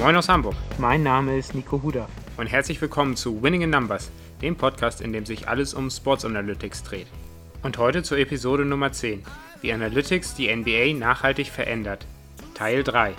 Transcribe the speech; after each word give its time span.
Moin 0.00 0.16
aus 0.16 0.30
Hamburg 0.30 0.56
Mein 0.78 1.02
Name 1.02 1.36
ist 1.36 1.54
Nico 1.54 1.82
Huda. 1.82 2.08
und 2.38 2.46
herzlich 2.46 2.80
willkommen 2.80 3.16
zu 3.16 3.42
Winning 3.42 3.60
in 3.60 3.68
Numbers, 3.68 4.10
dem 4.40 4.56
Podcast, 4.56 5.02
in 5.02 5.12
dem 5.12 5.26
sich 5.26 5.46
alles 5.46 5.74
um 5.74 5.90
Sports 5.90 6.24
Analytics 6.24 6.84
dreht. 6.84 7.06
Und 7.62 7.76
heute 7.76 8.02
zur 8.02 8.16
Episode 8.16 8.64
Nummer 8.64 8.92
10, 8.92 9.22
wie 9.60 9.74
Analytics 9.74 10.34
die 10.36 10.56
NBA 10.56 10.98
nachhaltig 10.98 11.48
verändert. 11.48 12.06
Teil 12.54 12.82
3. 12.82 13.10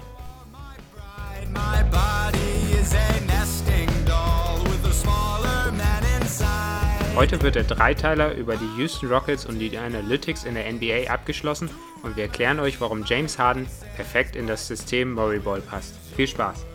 My 1.53 1.83
body 1.91 2.81
is 2.81 2.95
a 2.95 3.21
nesting 3.27 3.87
doll 4.07 4.63
with 4.63 4.83
a 4.83 4.91
smaller 4.91 5.71
man 5.73 6.03
inside. 6.19 7.15
Heute 7.15 7.43
wird 7.43 7.53
der 7.53 7.65
Dreiteiler 7.65 8.33
über 8.33 8.55
die 8.55 8.81
Houston 8.81 9.07
Rockets 9.07 9.45
und 9.45 9.59
die 9.59 9.77
Analytics 9.77 10.45
in 10.45 10.55
der 10.55 10.71
NBA 10.73 11.11
abgeschlossen 11.11 11.69
und 12.01 12.15
wir 12.15 12.23
erklären 12.23 12.59
euch, 12.59 12.81
warum 12.81 13.03
James 13.05 13.37
Harden 13.37 13.67
perfekt 13.95 14.35
in 14.35 14.47
das 14.47 14.65
System 14.67 15.13
Murray 15.13 15.37
Ball 15.37 15.61
passt. 15.61 15.93
Viel 16.15 16.27
Spaß! 16.27 16.70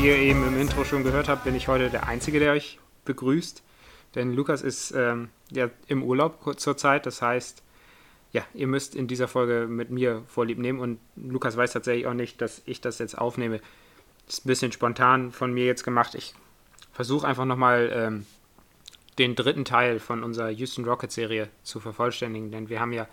Wie 0.00 0.06
ihr 0.06 0.16
eben 0.16 0.46
im 0.46 0.58
Intro 0.58 0.84
schon 0.84 1.04
gehört 1.04 1.28
habt, 1.28 1.44
bin 1.44 1.54
ich 1.54 1.68
heute 1.68 1.90
der 1.90 2.06
Einzige, 2.06 2.40
der 2.40 2.52
euch 2.52 2.78
begrüßt. 3.04 3.62
Denn 4.14 4.32
Lukas 4.32 4.62
ist 4.62 4.92
ähm, 4.92 5.28
ja 5.50 5.68
im 5.88 6.02
Urlaub 6.02 6.58
zurzeit. 6.58 7.04
Das 7.04 7.20
heißt, 7.20 7.62
ja, 8.32 8.42
ihr 8.54 8.66
müsst 8.66 8.94
in 8.94 9.08
dieser 9.08 9.28
Folge 9.28 9.66
mit 9.68 9.90
mir 9.90 10.22
Vorlieb 10.26 10.58
nehmen. 10.58 10.78
Und 10.78 11.00
Lukas 11.16 11.56
weiß 11.56 11.72
tatsächlich 11.72 12.06
auch 12.06 12.14
nicht, 12.14 12.40
dass 12.40 12.62
ich 12.64 12.80
das 12.80 12.98
jetzt 12.98 13.18
aufnehme. 13.18 13.60
Ist 14.26 14.46
ein 14.46 14.48
bisschen 14.48 14.72
spontan 14.72 15.32
von 15.32 15.52
mir 15.52 15.66
jetzt 15.66 15.84
gemacht. 15.84 16.14
Ich 16.14 16.34
versuche 16.92 17.26
einfach 17.26 17.44
nochmal 17.44 17.90
ähm, 17.92 18.26
den 19.18 19.34
dritten 19.34 19.66
Teil 19.66 20.00
von 20.00 20.24
unserer 20.24 20.48
Houston 20.48 20.86
Rockets 20.86 21.14
Serie 21.14 21.50
zu 21.62 21.78
vervollständigen. 21.78 22.50
Denn 22.50 22.70
wir 22.70 22.80
haben 22.80 22.94
ja 22.94 23.06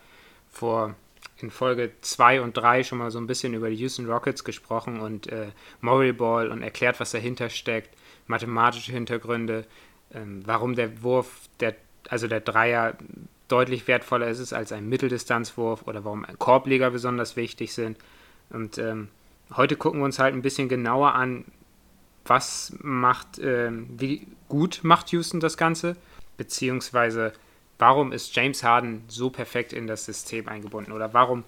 vor 0.50 0.95
in 1.42 1.52
Folge 1.52 1.92
2 2.02 2.42
und 2.42 2.58
3 2.58 2.84
schon 2.84 2.98
mal 2.98 3.12
so 3.12 3.20
ein 3.20 3.28
bisschen 3.28 3.54
über 3.54 3.70
die 3.70 3.76
Houston 3.76 4.10
Rockets 4.10 4.44
gesprochen 4.44 5.00
und 5.00 5.28
äh, 5.28 5.48
Murray 5.82 6.14
Ball 6.14 6.50
und 6.50 6.64
erklärt, 6.64 7.00
was 7.00 7.12
dahinter 7.12 7.50
steckt, 7.50 7.96
mathematische 8.26 8.92
Hintergründe, 8.92 9.66
ähm, 10.14 10.42
warum 10.46 10.76
der 10.76 11.04
Wurf, 11.04 11.48
der, 11.60 11.76
also 12.10 12.28
der 12.28 12.42
Dreier, 12.42 12.98
deutlich 13.48 13.88
wertvoller 13.88 14.28
ist 14.28 14.54
als 14.54 14.72
ein 14.72 14.90
Mitteldistanzwurf 14.90 15.84
oder 15.88 16.04
warum 16.04 16.26
Korbleger 16.38 16.92
besonders 16.92 17.36
wichtig 17.36 17.74
sind. 17.74 17.98
Und 18.50 18.78
ähm, 18.78 19.10
heute 19.56 19.76
gucken 19.76 20.02
wir 20.02 20.06
uns 20.06 20.20
halt 20.20 20.34
ein 20.34 20.42
bisschen 20.42 20.70
genauer 20.70 21.14
an, 21.14 21.46
was 22.26 22.74
macht, 22.82 23.40
ähm, 23.40 23.88
wie 23.98 24.28
gut 24.50 24.82
macht 24.84 25.12
Houston 25.12 25.40
das 25.40 25.58
Ganze, 25.58 25.96
beziehungsweise 26.36 27.34
warum 27.80 28.11
ist 28.11 28.36
James 28.36 28.64
Harden 28.64 29.03
so 29.08 29.30
perfekt 29.30 29.73
in 29.73 29.88
das 29.88 30.06
System 30.06 30.47
eingebunden 30.47 30.92
oder 30.92 31.14
warum 31.14 31.44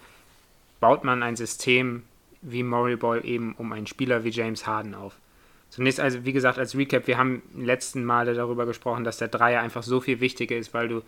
baut 0.79 1.03
man 1.03 1.23
ein 1.23 1.35
System 1.35 2.03
wie 2.41 2.63
Murray 2.63 2.95
Ball 2.95 3.25
eben 3.25 3.53
um 3.57 3.71
einen 3.73 3.87
Spieler 3.87 4.23
wie 4.23 4.29
James 4.29 4.65
Harden 4.65 4.95
auf. 4.95 5.15
Zunächst 5.69 5.99
also, 5.99 6.25
wie 6.25 6.33
gesagt, 6.33 6.57
als 6.57 6.75
Recap, 6.75 7.07
wir 7.07 7.17
haben 7.17 7.43
letzten 7.55 8.03
Male 8.03 8.33
darüber 8.33 8.65
gesprochen, 8.65 9.03
dass 9.03 9.17
der 9.17 9.27
Dreier 9.27 9.61
einfach 9.61 9.83
so 9.83 10.01
viel 10.01 10.19
wichtiger 10.19 10.55
ist, 10.55 10.73
weil 10.73 10.87
du 10.87 11.01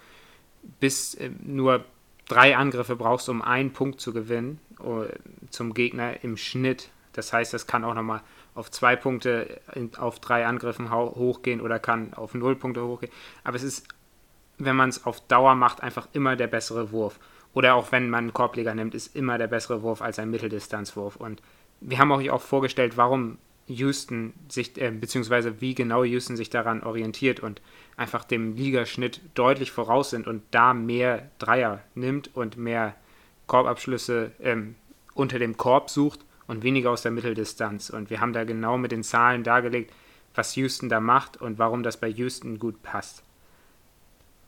bis 0.79 1.15
äh, 1.15 1.31
nur 1.41 1.83
drei 2.27 2.55
Angriffe 2.55 2.95
brauchst, 2.95 3.27
um 3.29 3.41
einen 3.41 3.73
Punkt 3.73 3.99
zu 3.99 4.13
gewinnen 4.13 4.59
äh, 4.79 5.13
zum 5.49 5.73
Gegner 5.73 6.23
im 6.23 6.37
Schnitt. 6.37 6.89
Das 7.13 7.33
heißt, 7.33 7.53
das 7.53 7.65
kann 7.65 7.83
auch 7.83 7.95
nochmal 7.95 8.21
auf 8.53 8.69
zwei 8.69 8.95
Punkte 8.95 9.59
in, 9.73 9.95
auf 9.95 10.19
drei 10.19 10.45
Angriffen 10.45 10.91
hochgehen 10.91 11.61
oder 11.61 11.79
kann 11.79 12.13
auf 12.13 12.33
null 12.33 12.55
Punkte 12.55 12.85
hochgehen. 12.85 13.11
Aber 13.43 13.55
es 13.55 13.63
ist, 13.63 13.87
wenn 14.65 14.75
man 14.75 14.89
es 14.89 15.05
auf 15.05 15.19
Dauer 15.27 15.55
macht, 15.55 15.81
einfach 15.81 16.07
immer 16.13 16.35
der 16.35 16.47
bessere 16.47 16.91
Wurf. 16.91 17.19
Oder 17.53 17.75
auch 17.75 17.91
wenn 17.91 18.09
man 18.09 18.25
einen 18.25 18.33
Korbleger 18.33 18.73
nimmt, 18.73 18.95
ist 18.95 19.15
immer 19.15 19.37
der 19.37 19.47
bessere 19.47 19.81
Wurf 19.81 20.01
als 20.01 20.19
ein 20.19 20.31
Mitteldistanzwurf. 20.31 21.15
Und 21.15 21.41
wir 21.81 21.97
haben 21.97 22.11
euch 22.11 22.29
auch 22.29 22.41
vorgestellt, 22.41 22.95
warum 22.95 23.37
Houston 23.67 24.33
sich, 24.49 24.79
äh, 24.79 24.91
beziehungsweise 24.91 25.61
wie 25.61 25.75
genau 25.75 26.03
Houston 26.03 26.35
sich 26.35 26.49
daran 26.49 26.83
orientiert 26.83 27.39
und 27.39 27.61
einfach 27.97 28.23
dem 28.23 28.55
Ligaschnitt 28.55 29.21
deutlich 29.33 29.71
voraus 29.71 30.09
sind 30.09 30.27
und 30.27 30.43
da 30.51 30.73
mehr 30.73 31.29
Dreier 31.39 31.81
nimmt 31.95 32.35
und 32.35 32.57
mehr 32.57 32.95
Korbabschlüsse 33.47 34.31
ähm, 34.41 34.75
unter 35.13 35.39
dem 35.39 35.57
Korb 35.57 35.89
sucht 35.89 36.21
und 36.47 36.63
weniger 36.63 36.91
aus 36.91 37.01
der 37.01 37.11
Mitteldistanz. 37.11 37.89
Und 37.89 38.09
wir 38.09 38.21
haben 38.21 38.33
da 38.33 38.43
genau 38.43 38.77
mit 38.77 38.91
den 38.91 39.03
Zahlen 39.03 39.43
dargelegt, 39.43 39.93
was 40.33 40.55
Houston 40.55 40.89
da 40.89 40.99
macht 40.99 41.37
und 41.37 41.59
warum 41.59 41.83
das 41.83 41.97
bei 41.97 42.07
Houston 42.07 42.59
gut 42.59 42.81
passt. 42.81 43.23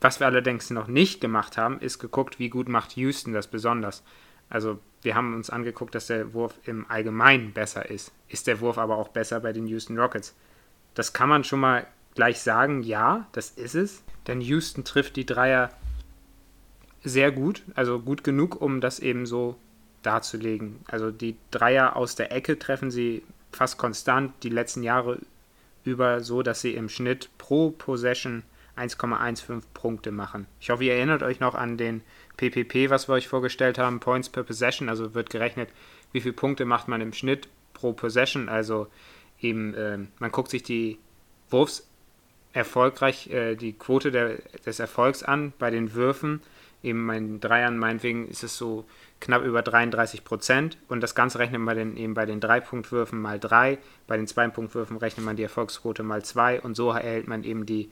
Was 0.03 0.19
wir 0.19 0.27
allerdings 0.27 0.69
noch 0.69 0.87
nicht 0.87 1.21
gemacht 1.21 1.55
haben, 1.55 1.79
ist 1.79 1.97
geguckt, 1.97 2.37
wie 2.37 2.49
gut 2.49 2.67
macht 2.67 2.97
Houston 2.97 3.31
das 3.31 3.47
besonders. 3.47 4.03
Also 4.49 4.77
wir 5.01 5.15
haben 5.15 5.33
uns 5.33 5.49
angeguckt, 5.49 5.95
dass 5.95 6.07
der 6.07 6.33
Wurf 6.33 6.59
im 6.65 6.85
Allgemeinen 6.89 7.53
besser 7.53 7.89
ist. 7.89 8.11
Ist 8.27 8.47
der 8.47 8.59
Wurf 8.59 8.77
aber 8.77 8.97
auch 8.97 9.07
besser 9.07 9.39
bei 9.39 9.53
den 9.53 9.65
Houston 9.65 9.97
Rockets? 9.97 10.35
Das 10.93 11.13
kann 11.13 11.29
man 11.29 11.45
schon 11.45 11.61
mal 11.61 11.87
gleich 12.15 12.41
sagen, 12.41 12.83
ja, 12.83 13.27
das 13.31 13.51
ist 13.51 13.75
es. 13.75 14.03
Denn 14.27 14.41
Houston 14.41 14.83
trifft 14.83 15.15
die 15.15 15.25
Dreier 15.25 15.69
sehr 17.05 17.31
gut, 17.31 17.63
also 17.73 17.97
gut 17.97 18.25
genug, 18.25 18.61
um 18.61 18.81
das 18.81 18.99
eben 18.99 19.25
so 19.25 19.55
darzulegen. 20.01 20.81
Also 20.85 21.11
die 21.11 21.37
Dreier 21.49 21.95
aus 21.95 22.15
der 22.15 22.33
Ecke 22.33 22.59
treffen 22.59 22.91
sie 22.91 23.23
fast 23.53 23.77
konstant 23.77 24.33
die 24.43 24.49
letzten 24.49 24.83
Jahre 24.83 25.19
über 25.85 26.19
so, 26.19 26.43
dass 26.43 26.59
sie 26.59 26.75
im 26.75 26.89
Schnitt 26.89 27.29
pro 27.37 27.69
Possession 27.69 28.43
1,15 28.77 29.61
Punkte 29.73 30.11
machen. 30.11 30.47
Ich 30.59 30.69
hoffe, 30.69 30.83
ihr 30.83 30.93
erinnert 30.93 31.23
euch 31.23 31.39
noch 31.39 31.55
an 31.55 31.77
den 31.77 32.01
PPP, 32.37 32.89
was 32.89 33.07
wir 33.07 33.13
euch 33.13 33.27
vorgestellt 33.27 33.77
haben, 33.77 33.99
Points 33.99 34.29
per 34.29 34.43
Possession, 34.43 34.89
also 34.89 35.13
wird 35.13 35.29
gerechnet, 35.29 35.69
wie 36.11 36.21
viele 36.21 36.33
Punkte 36.33 36.65
macht 36.65 36.87
man 36.87 37.01
im 37.01 37.13
Schnitt 37.13 37.47
pro 37.73 37.93
Possession, 37.93 38.49
also 38.49 38.87
eben, 39.39 39.73
äh, 39.75 39.99
man 40.19 40.31
guckt 40.31 40.49
sich 40.49 40.63
die 40.63 40.97
Wurfs 41.49 41.87
erfolgreich, 42.53 43.29
äh, 43.29 43.55
die 43.55 43.73
Quote 43.73 44.11
der, 44.11 44.37
des 44.65 44.79
Erfolgs 44.79 45.23
an 45.23 45.53
bei 45.59 45.69
den 45.69 45.93
Würfen, 45.93 46.41
eben 46.83 47.05
bei 47.07 47.15
den 47.15 47.39
Dreiern 47.39 47.77
meinetwegen 47.77 48.27
ist 48.27 48.43
es 48.43 48.57
so 48.57 48.85
knapp 49.19 49.43
über 49.43 49.61
33 49.61 50.23
Prozent. 50.23 50.77
Und 50.89 51.01
das 51.01 51.15
Ganze 51.15 51.39
rechnet 51.39 51.61
man 51.61 51.77
dann 51.77 51.97
eben 51.97 52.13
bei 52.13 52.25
den 52.25 52.39
Drei-Punkt-Würfen 52.41 53.19
mal 53.19 53.39
3, 53.39 53.77
bei 54.05 54.17
den 54.17 54.27
Zwei-Punkt-Würfen 54.27 54.97
rechnet 54.97 55.25
man 55.25 55.35
die 55.35 55.43
Erfolgsquote 55.43 56.03
mal 56.03 56.23
2 56.23 56.61
und 56.61 56.75
so 56.75 56.91
erhält 56.91 57.27
man 57.27 57.43
eben 57.43 57.65
die 57.65 57.89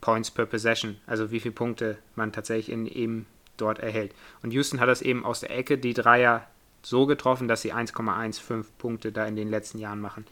Points 0.00 0.30
per 0.30 0.46
Possession, 0.46 0.96
also 1.06 1.30
wie 1.30 1.40
viele 1.40 1.54
Punkte 1.54 1.98
man 2.14 2.32
tatsächlich 2.32 2.70
in 2.70 2.86
eben 2.86 3.26
dort 3.56 3.78
erhält. 3.78 4.12
Und 4.42 4.52
Houston 4.52 4.80
hat 4.80 4.88
das 4.88 5.02
eben 5.02 5.24
aus 5.24 5.40
der 5.40 5.56
Ecke 5.56 5.78
die 5.78 5.94
Dreier 5.94 6.46
so 6.82 7.06
getroffen, 7.06 7.48
dass 7.48 7.62
sie 7.62 7.74
1,15 7.74 8.64
Punkte 8.78 9.12
da 9.12 9.26
in 9.26 9.36
den 9.36 9.48
letzten 9.48 9.78
Jahren 9.78 10.00
machen. 10.00 10.24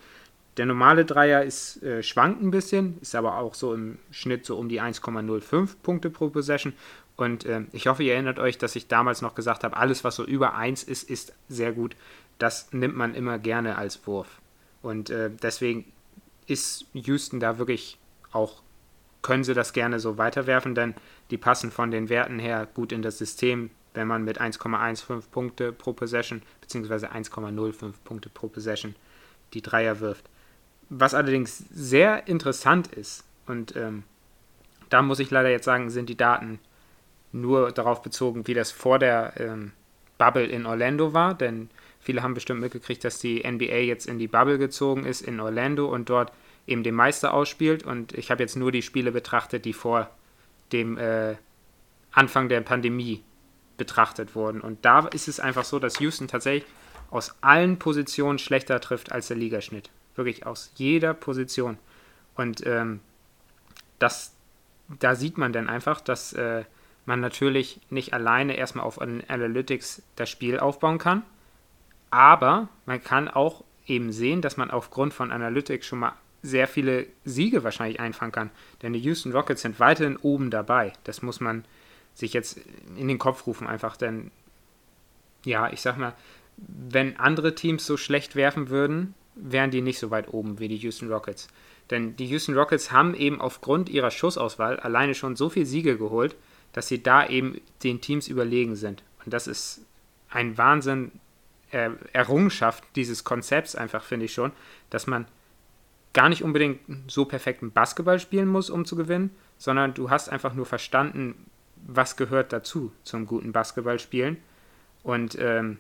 Der 0.57 0.67
normale 0.67 1.05
Dreier 1.05 1.43
ist 1.43 1.83
äh, 1.83 2.03
schwankt 2.03 2.41
ein 2.43 2.53
bisschen, 2.53 2.99
ist 3.01 3.17
aber 3.17 3.39
auch 3.39 3.55
so 3.55 3.75
im 3.75 3.99
Schnitt 4.13 4.47
so 4.47 4.57
um 4.57 4.69
die 4.69 4.81
1,05 4.81 5.77
Punkte 5.83 6.11
pro 6.11 6.29
Possession. 6.29 6.75
Und 7.17 7.45
äh, 7.45 7.63
ich 7.73 7.89
hoffe, 7.89 8.05
ihr 8.05 8.15
erinnert 8.15 8.39
euch, 8.39 8.59
dass 8.59 8.77
ich 8.77 8.87
damals 8.87 9.21
noch 9.21 9.35
gesagt 9.35 9.65
habe, 9.65 9.77
alles, 9.77 10.05
was 10.05 10.17
so 10.17 10.25
über 10.25 10.55
1 10.55 10.85
ist, 10.85 11.11
ist 11.11 11.33
sehr 11.49 11.73
gut. 11.73 11.97
Das 12.39 12.73
nimmt 12.73 12.97
man 12.97 13.15
immer 13.15 13.39
gerne 13.39 13.77
als 13.77 14.07
Wurf. 14.07 14.41
Und 14.83 15.11
äh, 15.11 15.31
deswegen 15.43 15.87
ist 16.47 16.87
Houston 16.93 17.41
da 17.41 17.59
wirklich 17.59 17.99
auch 18.33 18.63
können 19.25 19.43
sie 19.43 19.55
das 19.55 19.73
gerne 19.73 19.99
so 19.99 20.19
weiterwerfen, 20.19 20.77
denn 20.77 20.95
die 21.31 21.39
passen 21.39 21.73
von 21.73 21.91
den 21.91 22.09
Werten 22.09 22.39
her 22.39 22.69
gut 22.73 22.93
in 22.93 23.03
das 23.03 23.19
System, 23.19 23.71
wenn 23.95 24.07
man 24.07 24.23
mit 24.23 24.41
1,15 24.41 25.23
Punkte 25.33 25.73
pro 25.73 25.93
Possession 25.93 26.43
bzw. 26.61 27.07
1,05 27.07 27.95
Punkte 28.05 28.29
pro 28.29 28.49
Possession 28.49 28.95
die 29.55 29.63
Dreier 29.63 30.01
wirft. 30.01 30.27
Was 30.91 31.15
allerdings 31.15 31.57
sehr 31.73 32.29
interessant 32.29 32.89
ist, 32.89 33.25
und 33.47 33.75
ähm, 33.75 34.05
da 34.91 35.01
muss 35.01 35.19
ich 35.19 35.31
leider 35.31 35.51
jetzt 35.51 35.65
sagen, 35.65 35.91
sind 35.91 36.09
die 36.09 36.17
Daten 36.17 36.61
nur 37.33 37.73
darauf 37.73 38.03
bezogen, 38.03 38.47
wie 38.47 38.55
das 38.55 38.71
vor 38.71 38.99
der 38.99 39.33
ähm, 39.39 39.73
Bubble 40.19 40.47
in 40.47 40.67
Orlando 40.67 41.15
war, 41.15 41.35
denn 41.35 41.71
viele 41.99 42.23
haben 42.23 42.35
bestimmt 42.35 42.61
mitgekriegt, 42.61 43.03
dass 43.03 43.19
die 43.19 43.43
NBA 43.43 43.79
jetzt 43.79 44.07
in 44.07 44.19
die 44.19 44.29
Bubble 44.29 44.59
gezogen 44.59 45.07
ist 45.07 45.23
in 45.23 45.41
Orlando 45.41 45.87
und 45.87 46.11
dort 46.11 46.31
eben 46.67 46.83
den 46.83 46.95
Meister 46.95 47.35
ausspielt. 47.35 47.85
Und 47.85 48.13
ich 48.13 48.31
habe 48.31 48.43
jetzt 48.43 48.57
nur 48.57 48.73
die 48.73 48.83
Spiele 48.83 49.13
betrachtet, 49.13 49.65
die 49.65 49.73
vor 49.73 50.11
dem 50.73 50.99
äh, 50.99 51.37
Anfang 52.13 52.49
der 52.49 52.61
Pandemie 52.61 53.23
betrachtet 53.77 54.35
wurden. 54.35 54.61
Und 54.61 54.85
da 54.85 55.07
ist 55.09 55.29
es 55.29 55.41
einfach 55.41 55.65
so, 55.65 55.79
dass 55.79 56.01
Houston 56.01 56.29
tatsächlich 56.29 56.71
aus 57.11 57.35
allen 57.41 57.79
Positionen 57.79 58.39
schlechter 58.39 58.81
trifft 58.81 59.13
als 59.13 59.29
der 59.29 59.37
Ligaschnitt. 59.37 59.91
Wirklich 60.15 60.47
aus 60.47 60.73
jeder 60.77 61.15
Position. 61.15 61.79
Und 62.35 62.67
ähm, 62.67 63.01
das, 63.99 64.35
da 65.01 65.15
sieht 65.15 65.39
man 65.39 65.53
dann 65.53 65.69
einfach, 65.69 66.01
dass 66.01 66.33
äh, 66.33 66.65
man 67.07 67.21
natürlich 67.21 67.81
nicht 67.91 68.13
alleine 68.15 68.57
erstmal 68.57 68.87
auf 68.87 69.01
Analytics 69.01 70.03
das 70.17 70.31
Spiel 70.31 70.59
aufbauen 70.59 70.99
kann, 70.99 71.23
aber 72.11 72.69
man 72.87 73.03
kann 73.03 73.29
auch 73.29 73.65
eben 73.87 74.13
sehen, 74.13 74.41
dass 74.41 74.57
man 74.57 74.71
aufgrund 74.71 75.13
von 75.13 75.31
Analytics 75.31 75.87
schon 75.87 75.99
mal 76.01 76.13
sehr 76.45 76.69
viele 76.69 77.07
Siege 77.25 77.65
wahrscheinlich 77.65 78.01
einfangen 78.01 78.33
kann. 78.33 78.51
Denn 78.83 78.93
die 78.93 79.01
Houston 79.01 79.33
Rockets 79.33 79.63
sind 79.63 79.81
weiterhin 79.81 80.19
oben 80.19 80.51
dabei. 80.51 80.93
Das 81.05 81.23
muss 81.23 81.41
man 81.41 81.65
sich 82.15 82.33
jetzt 82.35 82.61
in 82.97 83.09
den 83.09 83.19
Kopf 83.19 83.47
rufen, 83.47 83.67
einfach. 83.67 83.97
Denn, 83.97 84.31
ja, 85.45 85.73
ich 85.73 85.81
sag 85.81 85.97
mal, 85.97 86.15
wenn 86.57 87.19
andere 87.19 87.55
Teams 87.55 87.87
so 87.87 87.97
schlecht 87.97 88.37
werfen 88.37 88.69
würden, 88.69 89.15
wären 89.35 89.71
die 89.71 89.81
nicht 89.81 89.99
so 89.99 90.11
weit 90.11 90.33
oben 90.33 90.59
wie 90.59 90.69
die 90.69 90.77
Houston 90.77 91.11
Rockets. 91.11 91.49
Denn 91.91 92.15
die 92.17 92.27
Houston 92.27 92.57
Rockets 92.57 92.93
haben 92.93 93.15
eben 93.15 93.41
aufgrund 93.41 93.89
ihrer 93.89 94.11
Schussauswahl 94.11 94.79
alleine 94.79 95.15
schon 95.15 95.37
so 95.37 95.49
viele 95.49 95.67
Siege 95.67 95.97
geholt, 95.97 96.37
dass 96.73 96.89
sie 96.89 97.03
da 97.03 97.27
eben 97.27 97.61
den 97.83 98.01
Teams 98.01 98.29
überlegen 98.29 98.77
sind. 98.77 99.03
Und 99.25 99.33
das 99.33 99.47
ist 99.47 99.81
ein 100.29 100.59
Wahnsinn, 100.59 101.11
äh, 101.71 101.91
Errungenschaft 102.13 102.85
dieses 102.97 103.25
Konzepts 103.25 103.75
einfach, 103.75 104.05
finde 104.05 104.27
ich 104.27 104.35
schon, 104.35 104.53
dass 104.91 105.07
man 105.07 105.27
gar 106.15 106.29
nicht 106.29 106.43
unbedingt 106.43 106.81
so 107.09 107.27
perfekten 107.27 107.73
Basketball 107.73 108.19
spielen 108.19 108.49
muss, 108.49 108.71
um 108.71 108.87
zu 108.87 108.97
gewinnen, 108.97 109.31
sondern 109.59 109.93
du 109.93 110.11
hast 110.11 110.31
einfach 110.31 110.55
nur 110.55 110.65
verstanden, 110.65 111.35
was 111.77 112.17
gehört 112.17 112.53
dazu 112.53 112.93
zum 113.03 113.27
guten 113.27 113.53
Basketballspielen. 113.53 114.39
Und 115.03 115.37
ähm, 115.39 115.79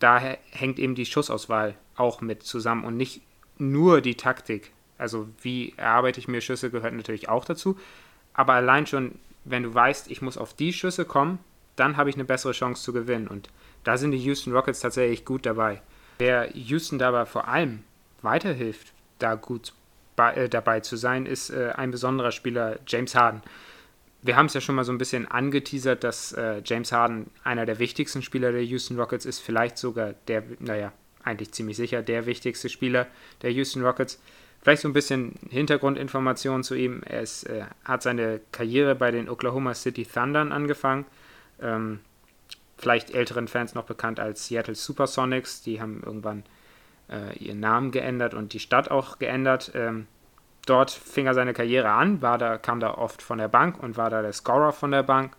daher 0.00 0.38
hängt 0.50 0.78
eben 0.78 0.94
die 0.94 1.06
Schussauswahl 1.06 1.76
auch 1.94 2.20
mit 2.20 2.42
zusammen 2.42 2.84
und 2.84 2.96
nicht 2.96 3.22
nur 3.58 4.00
die 4.00 4.16
Taktik. 4.16 4.72
Also 4.98 5.28
wie 5.42 5.74
erarbeite 5.76 6.18
ich 6.18 6.26
mir 6.26 6.40
Schüsse 6.40 6.70
gehört 6.70 6.94
natürlich 6.94 7.28
auch 7.28 7.44
dazu. 7.44 7.78
Aber 8.34 8.54
allein 8.54 8.86
schon, 8.86 9.12
wenn 9.44 9.62
du 9.62 9.74
weißt, 9.74 10.10
ich 10.10 10.22
muss 10.22 10.38
auf 10.38 10.54
die 10.54 10.72
Schüsse 10.72 11.04
kommen, 11.04 11.38
dann 11.76 11.96
habe 11.96 12.10
ich 12.10 12.16
eine 12.16 12.24
bessere 12.24 12.52
Chance 12.52 12.82
zu 12.82 12.92
gewinnen. 12.92 13.28
Und 13.28 13.50
da 13.84 13.98
sind 13.98 14.10
die 14.10 14.18
Houston 14.18 14.52
Rockets 14.52 14.80
tatsächlich 14.80 15.24
gut 15.24 15.46
dabei. 15.46 15.82
Wer 16.18 16.54
Houston 16.56 16.98
dabei 16.98 17.26
vor 17.26 17.46
allem 17.46 17.84
weiterhilft, 18.22 18.94
da 19.18 19.34
gut 19.34 19.72
bei, 20.16 20.34
äh, 20.34 20.48
dabei 20.48 20.80
zu 20.80 20.96
sein, 20.96 21.26
ist 21.26 21.50
äh, 21.50 21.72
ein 21.76 21.90
besonderer 21.90 22.32
Spieler, 22.32 22.78
James 22.86 23.14
Harden. 23.14 23.42
Wir 24.22 24.36
haben 24.36 24.46
es 24.46 24.54
ja 24.54 24.60
schon 24.60 24.74
mal 24.74 24.84
so 24.84 24.92
ein 24.92 24.98
bisschen 24.98 25.30
angeteasert, 25.30 26.02
dass 26.02 26.32
äh, 26.32 26.62
James 26.64 26.90
Harden 26.90 27.30
einer 27.44 27.66
der 27.66 27.78
wichtigsten 27.78 28.22
Spieler 28.22 28.50
der 28.50 28.64
Houston 28.64 28.98
Rockets 28.98 29.24
ist, 29.24 29.40
vielleicht 29.40 29.78
sogar 29.78 30.14
der, 30.26 30.42
naja, 30.58 30.92
eigentlich 31.22 31.52
ziemlich 31.52 31.76
sicher 31.76 32.02
der 32.02 32.26
wichtigste 32.26 32.68
Spieler 32.68 33.06
der 33.42 33.52
Houston 33.52 33.84
Rockets. 33.84 34.20
Vielleicht 34.62 34.82
so 34.82 34.88
ein 34.88 34.94
bisschen 34.94 35.34
Hintergrundinformationen 35.48 36.64
zu 36.64 36.74
ihm. 36.74 37.02
Er 37.04 37.20
ist, 37.20 37.44
äh, 37.44 37.64
hat 37.84 38.02
seine 38.02 38.40
Karriere 38.52 38.94
bei 38.94 39.10
den 39.10 39.28
Oklahoma 39.28 39.74
City 39.74 40.04
Thundern 40.04 40.50
angefangen. 40.50 41.04
Ähm, 41.60 42.00
vielleicht 42.76 43.14
älteren 43.14 43.48
Fans 43.48 43.74
noch 43.74 43.84
bekannt 43.84 44.18
als 44.18 44.46
Seattle 44.48 44.74
Supersonics. 44.74 45.62
Die 45.62 45.80
haben 45.80 46.02
irgendwann 46.04 46.42
äh, 47.10 47.36
ihren 47.38 47.60
Namen 47.60 47.90
geändert 47.90 48.34
und 48.34 48.52
die 48.52 48.60
Stadt 48.60 48.90
auch 48.90 49.18
geändert. 49.18 49.72
Ähm, 49.74 50.06
dort 50.66 50.90
fing 50.90 51.26
er 51.26 51.34
seine 51.34 51.52
Karriere 51.52 51.90
an, 51.90 52.22
war 52.22 52.38
da, 52.38 52.58
kam 52.58 52.80
da 52.80 52.94
oft 52.94 53.22
von 53.22 53.38
der 53.38 53.48
Bank 53.48 53.82
und 53.82 53.96
war 53.96 54.10
da 54.10 54.22
der 54.22 54.32
Scorer 54.32 54.72
von 54.72 54.90
der 54.90 55.02
Bank. 55.02 55.36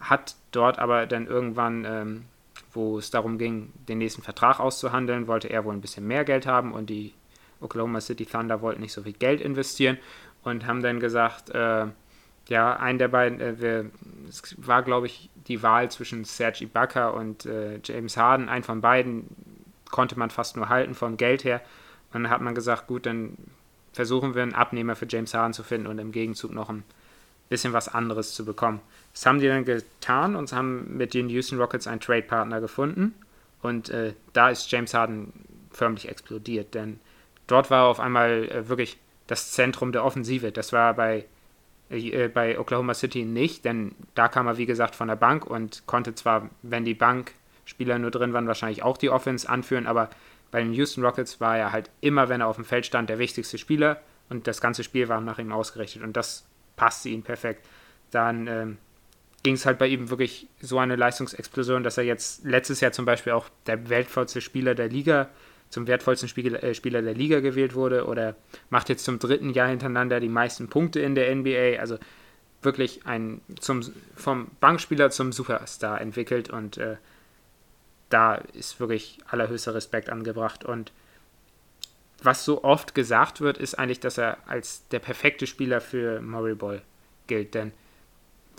Hat 0.00 0.36
dort 0.52 0.78
aber 0.78 1.06
dann 1.06 1.26
irgendwann, 1.26 1.84
ähm, 1.84 2.24
wo 2.72 2.98
es 2.98 3.10
darum 3.10 3.38
ging, 3.38 3.72
den 3.88 3.98
nächsten 3.98 4.22
Vertrag 4.22 4.60
auszuhandeln, 4.60 5.26
wollte 5.26 5.48
er 5.48 5.64
wohl 5.64 5.74
ein 5.74 5.80
bisschen 5.80 6.06
mehr 6.06 6.24
Geld 6.24 6.46
haben 6.46 6.72
und 6.72 6.90
die 6.90 7.14
Oklahoma 7.60 8.00
City 8.00 8.26
Thunder 8.26 8.60
wollten 8.60 8.82
nicht 8.82 8.92
so 8.92 9.02
viel 9.02 9.14
Geld 9.14 9.40
investieren 9.40 9.98
und 10.44 10.66
haben 10.66 10.82
dann 10.82 11.00
gesagt, 11.00 11.50
äh, 11.50 11.86
ja, 12.48 12.76
ein 12.76 12.98
der 12.98 13.08
beiden, 13.08 13.40
äh, 13.40 13.60
wir, 13.60 13.90
es 14.28 14.54
war, 14.58 14.82
glaube 14.82 15.06
ich, 15.06 15.30
die 15.48 15.62
Wahl 15.62 15.90
zwischen 15.90 16.24
Serge 16.24 16.64
Ibaka 16.64 17.08
und 17.08 17.46
äh, 17.46 17.80
James 17.84 18.16
Harden. 18.16 18.48
Ein 18.48 18.62
von 18.62 18.80
beiden 18.80 19.26
konnte 19.90 20.18
man 20.18 20.30
fast 20.30 20.56
nur 20.56 20.68
halten 20.68 20.94
vom 20.94 21.16
Geld 21.16 21.44
her. 21.44 21.60
Und 22.12 22.22
dann 22.22 22.32
hat 22.32 22.40
man 22.40 22.54
gesagt, 22.54 22.86
gut, 22.86 23.06
dann 23.06 23.36
versuchen 23.92 24.34
wir 24.34 24.42
einen 24.42 24.54
Abnehmer 24.54 24.96
für 24.96 25.06
James 25.08 25.34
Harden 25.34 25.52
zu 25.52 25.62
finden 25.62 25.86
und 25.86 25.98
im 25.98 26.12
Gegenzug 26.12 26.52
noch 26.52 26.68
ein 26.68 26.84
bisschen 27.48 27.72
was 27.72 27.88
anderes 27.88 28.34
zu 28.34 28.44
bekommen. 28.44 28.80
Das 29.12 29.26
haben 29.26 29.40
die 29.40 29.48
dann 29.48 29.64
getan 29.64 30.36
und 30.36 30.52
haben 30.52 30.96
mit 30.96 31.14
den 31.14 31.28
Houston 31.28 31.58
Rockets 31.58 31.86
einen 31.86 32.00
Trade-Partner 32.00 32.60
gefunden. 32.60 33.14
Und 33.62 33.90
äh, 33.90 34.14
da 34.32 34.50
ist 34.50 34.70
James 34.70 34.94
Harden 34.94 35.32
förmlich 35.70 36.08
explodiert, 36.08 36.74
denn 36.74 37.00
dort 37.46 37.70
war 37.70 37.86
auf 37.86 38.00
einmal 38.00 38.48
äh, 38.50 38.68
wirklich 38.68 38.98
das 39.26 39.52
Zentrum 39.52 39.92
der 39.92 40.04
Offensive. 40.04 40.52
Das 40.52 40.72
war 40.72 40.94
bei 40.94 41.24
äh, 41.90 42.28
bei 42.28 42.58
Oklahoma 42.58 42.94
City 42.94 43.24
nicht, 43.24 43.64
denn 43.64 43.94
da 44.14 44.28
kam 44.28 44.46
er, 44.46 44.58
wie 44.58 44.66
gesagt, 44.66 44.94
von 44.94 45.08
der 45.08 45.16
Bank 45.16 45.46
und 45.46 45.86
konnte 45.86 46.14
zwar, 46.14 46.50
wenn 46.62 46.84
die 46.84 46.94
Bankspieler 47.68 47.98
nur 47.98 48.10
drin 48.10 48.32
waren, 48.32 48.46
wahrscheinlich 48.46 48.82
auch 48.82 48.96
die 48.96 49.10
Offense 49.10 49.48
anführen, 49.48 49.86
aber 49.86 50.08
bei 50.50 50.62
den 50.62 50.72
Houston 50.72 51.04
Rockets 51.04 51.40
war 51.40 51.58
er 51.58 51.72
halt 51.72 51.90
immer, 52.00 52.30
wenn 52.30 52.40
er 52.40 52.46
auf 52.46 52.56
dem 52.56 52.64
Feld 52.64 52.86
stand, 52.86 53.10
der 53.10 53.18
wichtigste 53.18 53.58
Spieler 53.58 54.00
und 54.30 54.46
das 54.46 54.62
ganze 54.62 54.82
Spiel 54.82 55.08
war 55.08 55.20
nach 55.20 55.38
ihm 55.38 55.52
ausgerichtet 55.52 56.02
und 56.02 56.16
das 56.16 56.46
passte 56.76 57.10
ihm 57.10 57.22
perfekt. 57.22 57.66
Dann 58.10 58.46
ähm, 58.46 58.78
ging 59.42 59.54
es 59.54 59.66
halt 59.66 59.78
bei 59.78 59.86
ihm 59.86 60.08
wirklich 60.08 60.48
so 60.60 60.78
eine 60.78 60.96
Leistungsexplosion, 60.96 61.82
dass 61.82 61.98
er 61.98 62.04
jetzt 62.04 62.44
letztes 62.44 62.80
Jahr 62.80 62.92
zum 62.92 63.04
Beispiel 63.04 63.34
auch 63.34 63.50
der 63.66 63.90
wertvollste 63.90 64.40
Spieler 64.40 64.74
der 64.74 64.88
Liga 64.88 65.28
zum 65.68 65.86
wertvollsten 65.86 66.30
Spieler, 66.30 66.62
äh, 66.62 66.74
Spieler 66.74 67.02
der 67.02 67.12
Liga 67.12 67.40
gewählt 67.40 67.74
wurde 67.74 68.06
oder 68.06 68.34
macht 68.70 68.88
jetzt 68.88 69.04
zum 69.04 69.18
dritten 69.18 69.50
Jahr 69.50 69.68
hintereinander 69.68 70.20
die 70.20 70.30
meisten 70.30 70.68
Punkte 70.68 71.00
in 71.00 71.14
der 71.14 71.34
NBA. 71.34 71.78
Also 71.78 71.98
wirklich 72.62 73.04
ein 73.04 73.42
zum, 73.60 73.82
vom 74.16 74.46
Bankspieler 74.60 75.10
zum 75.10 75.32
Superstar 75.32 76.00
entwickelt 76.00 76.48
und 76.48 76.78
äh, 76.78 76.96
da 78.08 78.36
ist 78.36 78.80
wirklich 78.80 79.18
allerhöchster 79.28 79.74
Respekt 79.74 80.10
angebracht. 80.10 80.64
Und 80.64 80.92
was 82.22 82.44
so 82.44 82.64
oft 82.64 82.94
gesagt 82.94 83.40
wird, 83.40 83.58
ist 83.58 83.78
eigentlich, 83.78 84.00
dass 84.00 84.18
er 84.18 84.38
als 84.46 84.86
der 84.88 84.98
perfekte 84.98 85.46
Spieler 85.46 85.80
für 85.80 86.20
Murray 86.20 86.54
Ball 86.54 86.82
gilt. 87.26 87.54
Denn 87.54 87.72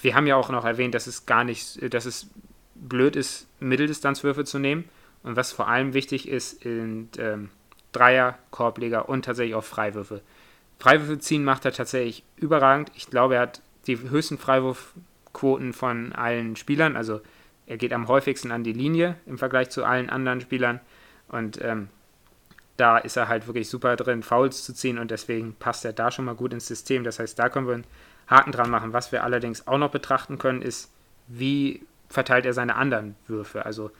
wir 0.01 0.15
haben 0.15 0.27
ja 0.27 0.35
auch 0.35 0.49
noch 0.49 0.65
erwähnt, 0.65 0.95
dass 0.95 1.07
es 1.07 1.25
gar 1.25 1.43
nicht, 1.43 1.93
dass 1.93 2.05
es 2.05 2.27
blöd 2.75 3.15
ist, 3.15 3.47
Mitteldistanzwürfe 3.59 4.45
zu 4.45 4.59
nehmen. 4.59 4.85
Und 5.23 5.35
was 5.35 5.51
vor 5.51 5.67
allem 5.67 5.93
wichtig 5.93 6.29
ist, 6.29 6.61
sind 6.61 7.17
ähm, 7.17 7.49
Dreier, 7.91 8.37
Korbleger 8.51 9.09
und 9.09 9.25
tatsächlich 9.25 9.55
auch 9.55 9.63
Freiwürfe. 9.63 10.21
Freiwürfe 10.79 11.19
ziehen 11.19 11.43
macht 11.43 11.65
er 11.65 11.73
tatsächlich 11.73 12.23
überragend. 12.37 12.91
Ich 12.95 13.07
glaube, 13.07 13.35
er 13.35 13.41
hat 13.41 13.61
die 13.87 13.99
höchsten 13.99 14.37
Freiwurfquoten 14.37 15.73
von 15.73 16.13
allen 16.13 16.55
Spielern. 16.55 16.95
Also 16.95 17.19
er 17.69 17.77
geht 17.77 17.93
am 17.93 18.07
häufigsten 18.07 18.51
an 18.51 18.63
die 18.63 18.73
Linie 18.73 19.15
im 19.27 19.37
Vergleich 19.37 19.69
zu 19.69 19.85
allen 19.85 20.09
anderen 20.09 20.41
Spielern. 20.41 20.79
Und 21.27 21.63
ähm, 21.63 21.89
da 22.77 22.97
ist 22.97 23.15
er 23.15 23.27
halt 23.27 23.45
wirklich 23.45 23.69
super 23.69 23.95
drin, 23.95 24.23
Fouls 24.23 24.63
zu 24.63 24.73
ziehen 24.73 24.97
und 24.97 25.11
deswegen 25.11 25.53
passt 25.53 25.85
er 25.85 25.93
da 25.93 26.09
schon 26.09 26.25
mal 26.25 26.33
gut 26.33 26.51
ins 26.51 26.65
System. 26.65 27.03
Das 27.03 27.19
heißt, 27.19 27.37
da 27.37 27.47
können 27.47 27.67
wir 27.67 27.75
einen 27.75 27.87
Haken 28.27 28.51
dran 28.51 28.71
machen. 28.71 28.91
Was 28.91 29.11
wir 29.11 29.23
allerdings 29.23 29.67
auch 29.67 29.77
noch 29.77 29.91
betrachten 29.91 30.39
können, 30.39 30.63
ist, 30.63 30.91
wie 31.27 31.83
verteilt 32.09 32.47
er 32.47 32.53
seine 32.53 32.75
anderen 32.75 33.15
Würfe. 33.27 33.67
Also 33.67 33.91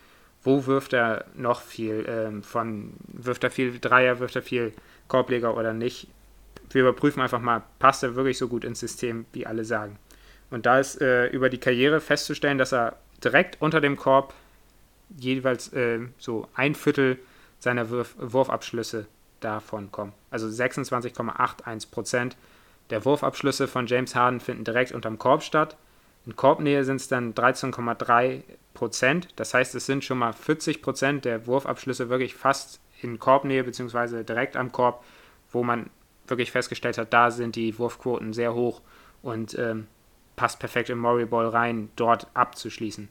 wo 0.42 0.66
wirft 0.66 0.94
er 0.94 1.26
noch 1.36 1.62
viel 1.62 2.06
ähm, 2.08 2.42
von, 2.42 2.94
wirft 3.08 3.44
er 3.44 3.52
viel 3.52 3.78
Dreier, 3.80 4.20
wirft 4.20 4.36
er 4.36 4.42
viel 4.42 4.74
Korbleger 5.10 5.56
oder 5.56 5.74
nicht. 5.74 6.08
Wir 6.72 6.82
überprüfen 6.82 7.22
einfach 7.22 7.40
mal, 7.40 7.62
passt 7.78 8.02
er 8.02 8.16
wirklich 8.16 8.40
so 8.40 8.48
gut 8.48 8.64
ins 8.64 8.80
System, 8.80 9.28
wie 9.32 9.46
alle 9.46 9.64
sagen. 9.64 10.00
Und 10.50 10.66
da 10.66 10.80
ist 10.80 11.00
äh, 11.02 11.28
über 11.28 11.52
die 11.52 11.60
Karriere 11.60 12.02
festzustellen, 12.02 12.58
dass 12.58 12.74
er 12.74 12.98
direkt 13.24 13.62
unter 13.62 13.82
dem 13.82 13.98
Korb 13.98 14.34
jeweils 15.18 15.74
äh, 15.74 16.00
so 16.18 16.48
ein 16.54 16.76
Viertel 16.76 17.20
seiner 17.60 17.90
Wurf 17.90 18.16
Wurfabschlüsse 18.18 19.08
davon 19.40 19.92
kommen. 19.92 20.14
Also 20.32 20.48
26,81 20.48 21.92
Prozent 21.92 22.38
der 22.90 23.06
Wurfabschlüsse 23.06 23.68
von 23.68 23.88
James 23.88 24.16
Harden 24.16 24.40
finden 24.40 24.64
direkt 24.64 24.92
unterm 24.92 25.18
Korb 25.18 25.44
statt. 25.44 25.78
In 26.26 26.36
Korbnähe 26.36 26.84
sind 26.84 26.98
es 26.98 27.08
dann 27.08 27.34
13,3 27.34 28.44
Prozent. 28.74 29.30
Das 29.36 29.54
heißt, 29.54 29.76
es 29.76 29.86
sind 29.86 30.04
schon 30.04 30.18
mal 30.18 30.34
40 30.34 30.82
Prozent 30.82 31.26
der 31.26 31.48
Wurfabschlüsse 31.48 32.10
wirklich 32.10 32.36
fast 32.36 32.80
in 33.02 33.20
Korbnähe 33.20 33.64
bzw. 33.64 34.24
direkt 34.24 34.58
am 34.58 34.72
Korb, 34.72 35.04
wo 35.52 35.64
man 35.64 35.90
wirklich 36.28 36.52
festgestellt 36.52 36.98
hat, 36.98 37.14
da 37.14 37.32
sind 37.32 37.56
die 37.56 37.78
Wurfquoten 37.80 38.34
sehr 38.34 38.54
hoch 38.54 38.82
und 39.22 39.58
ähm, 39.58 39.88
passt 40.40 40.60
perfekt 40.60 40.90
in 40.90 40.98
Murray 40.98 41.26
Ball 41.26 41.50
rein, 41.50 41.90
dort 41.98 42.28
abzuschließen. 42.34 43.10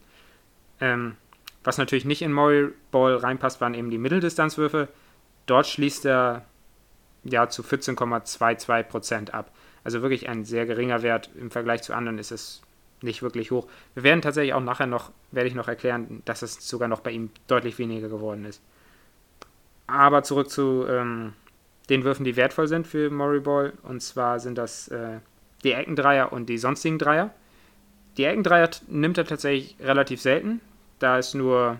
Ähm, 0.81 1.15
was 1.63 1.77
natürlich 1.77 2.03
nicht 2.03 2.23
in 2.23 2.33
Murray 2.33 2.69
Ball 2.89 3.17
reinpasst, 3.17 3.61
waren 3.61 3.75
eben 3.75 3.91
die 3.91 3.99
Mitteldistanzwürfe. 3.99 4.87
Dort 5.45 5.67
schließt 5.67 6.07
er 6.07 6.43
ja 7.23 7.47
zu 7.47 7.61
14,22 7.61 8.81
Prozent 8.81 9.33
ab. 9.35 9.51
Also 9.83 10.01
wirklich 10.01 10.27
ein 10.27 10.43
sehr 10.43 10.65
geringer 10.65 11.03
Wert. 11.03 11.29
Im 11.39 11.51
Vergleich 11.51 11.83
zu 11.83 11.93
anderen 11.93 12.17
ist 12.17 12.31
es 12.31 12.63
nicht 13.03 13.21
wirklich 13.21 13.51
hoch. 13.51 13.67
Wir 13.93 14.01
werden 14.01 14.23
tatsächlich 14.23 14.55
auch 14.55 14.63
nachher 14.63 14.87
noch, 14.87 15.11
werde 15.29 15.49
ich 15.49 15.55
noch 15.55 15.67
erklären, 15.67 16.23
dass 16.25 16.41
es 16.41 16.67
sogar 16.67 16.87
noch 16.87 17.01
bei 17.01 17.11
ihm 17.11 17.29
deutlich 17.45 17.77
weniger 17.77 18.09
geworden 18.09 18.43
ist. 18.43 18.59
Aber 19.85 20.23
zurück 20.23 20.49
zu 20.49 20.87
ähm, 20.89 21.33
den 21.91 22.03
Würfen, 22.03 22.23
die 22.23 22.37
wertvoll 22.37 22.67
sind 22.67 22.87
für 22.87 23.11
Murray 23.11 23.39
Ball. 23.39 23.73
Und 23.83 24.01
zwar 24.01 24.39
sind 24.39 24.57
das 24.57 24.87
äh, 24.87 25.19
die 25.63 25.73
Eckendreier 25.73 26.31
und 26.31 26.47
die 26.47 26.57
sonstigen 26.57 26.97
Dreier. 26.97 27.33
Die 28.17 28.25
Eckendreier 28.25 28.69
nimmt 28.87 29.17
er 29.17 29.25
tatsächlich 29.25 29.75
relativ 29.79 30.21
selten. 30.21 30.61
Da 30.99 31.17
ist 31.17 31.33
nur 31.33 31.79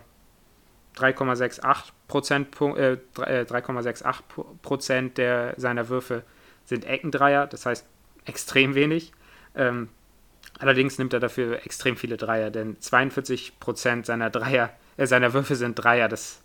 3,68 0.98 1.92
Prozent, 2.08 2.62
äh, 2.62 2.98
3,68 3.16 4.22
Prozent 4.62 5.18
der, 5.18 5.54
seiner 5.58 5.90
Würfe 5.90 6.24
sind 6.66 6.86
Eckendreier, 6.86 7.48
das 7.48 7.66
heißt 7.66 7.86
extrem 8.26 8.76
wenig. 8.76 9.12
Ähm, 9.56 9.90
allerdings 10.60 10.98
nimmt 10.98 11.14
er 11.14 11.20
dafür 11.20 11.66
extrem 11.66 11.98
viele 11.98 12.18
Dreier, 12.18 12.52
denn 12.52 12.78
42% 12.80 14.06
seiner 14.06 14.30
Dreier, 14.30 14.72
äh, 14.98 15.08
seiner 15.08 15.34
Würfe 15.34 15.56
sind 15.56 15.76
Dreier. 15.76 16.08
Das 16.08 16.42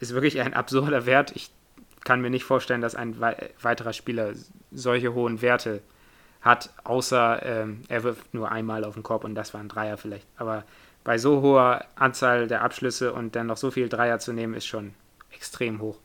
ist 0.00 0.14
wirklich 0.14 0.40
ein 0.40 0.54
absurder 0.54 1.06
Wert. 1.06 1.32
Ich 1.34 1.50
kann 2.04 2.20
mir 2.20 2.30
nicht 2.30 2.44
vorstellen, 2.44 2.80
dass 2.80 2.94
ein 2.94 3.20
wei 3.20 3.50
weiterer 3.60 3.92
Spieler 3.92 4.32
solche 4.72 5.14
hohen 5.14 5.40
Werte 5.42 5.80
hat, 6.42 6.70
außer 6.84 7.44
ähm, 7.44 7.82
er 7.88 8.02
wirft 8.02 8.34
nur 8.34 8.50
einmal 8.50 8.84
auf 8.84 8.94
den 8.94 9.02
Korb 9.02 9.24
und 9.24 9.34
das 9.34 9.54
war 9.54 9.60
ein 9.60 9.68
Dreier 9.68 9.96
vielleicht. 9.96 10.26
Aber 10.36 10.64
bei 11.04 11.18
so 11.18 11.40
hoher 11.40 11.84
Anzahl 11.94 12.46
der 12.46 12.62
Abschlüsse 12.62 13.12
und 13.12 13.34
dann 13.34 13.46
noch 13.46 13.56
so 13.56 13.70
viel 13.70 13.88
Dreier 13.88 14.18
zu 14.18 14.32
nehmen, 14.32 14.54
ist 14.54 14.66
schon 14.66 14.94
extrem 15.32 15.80
hoch. 15.80 15.98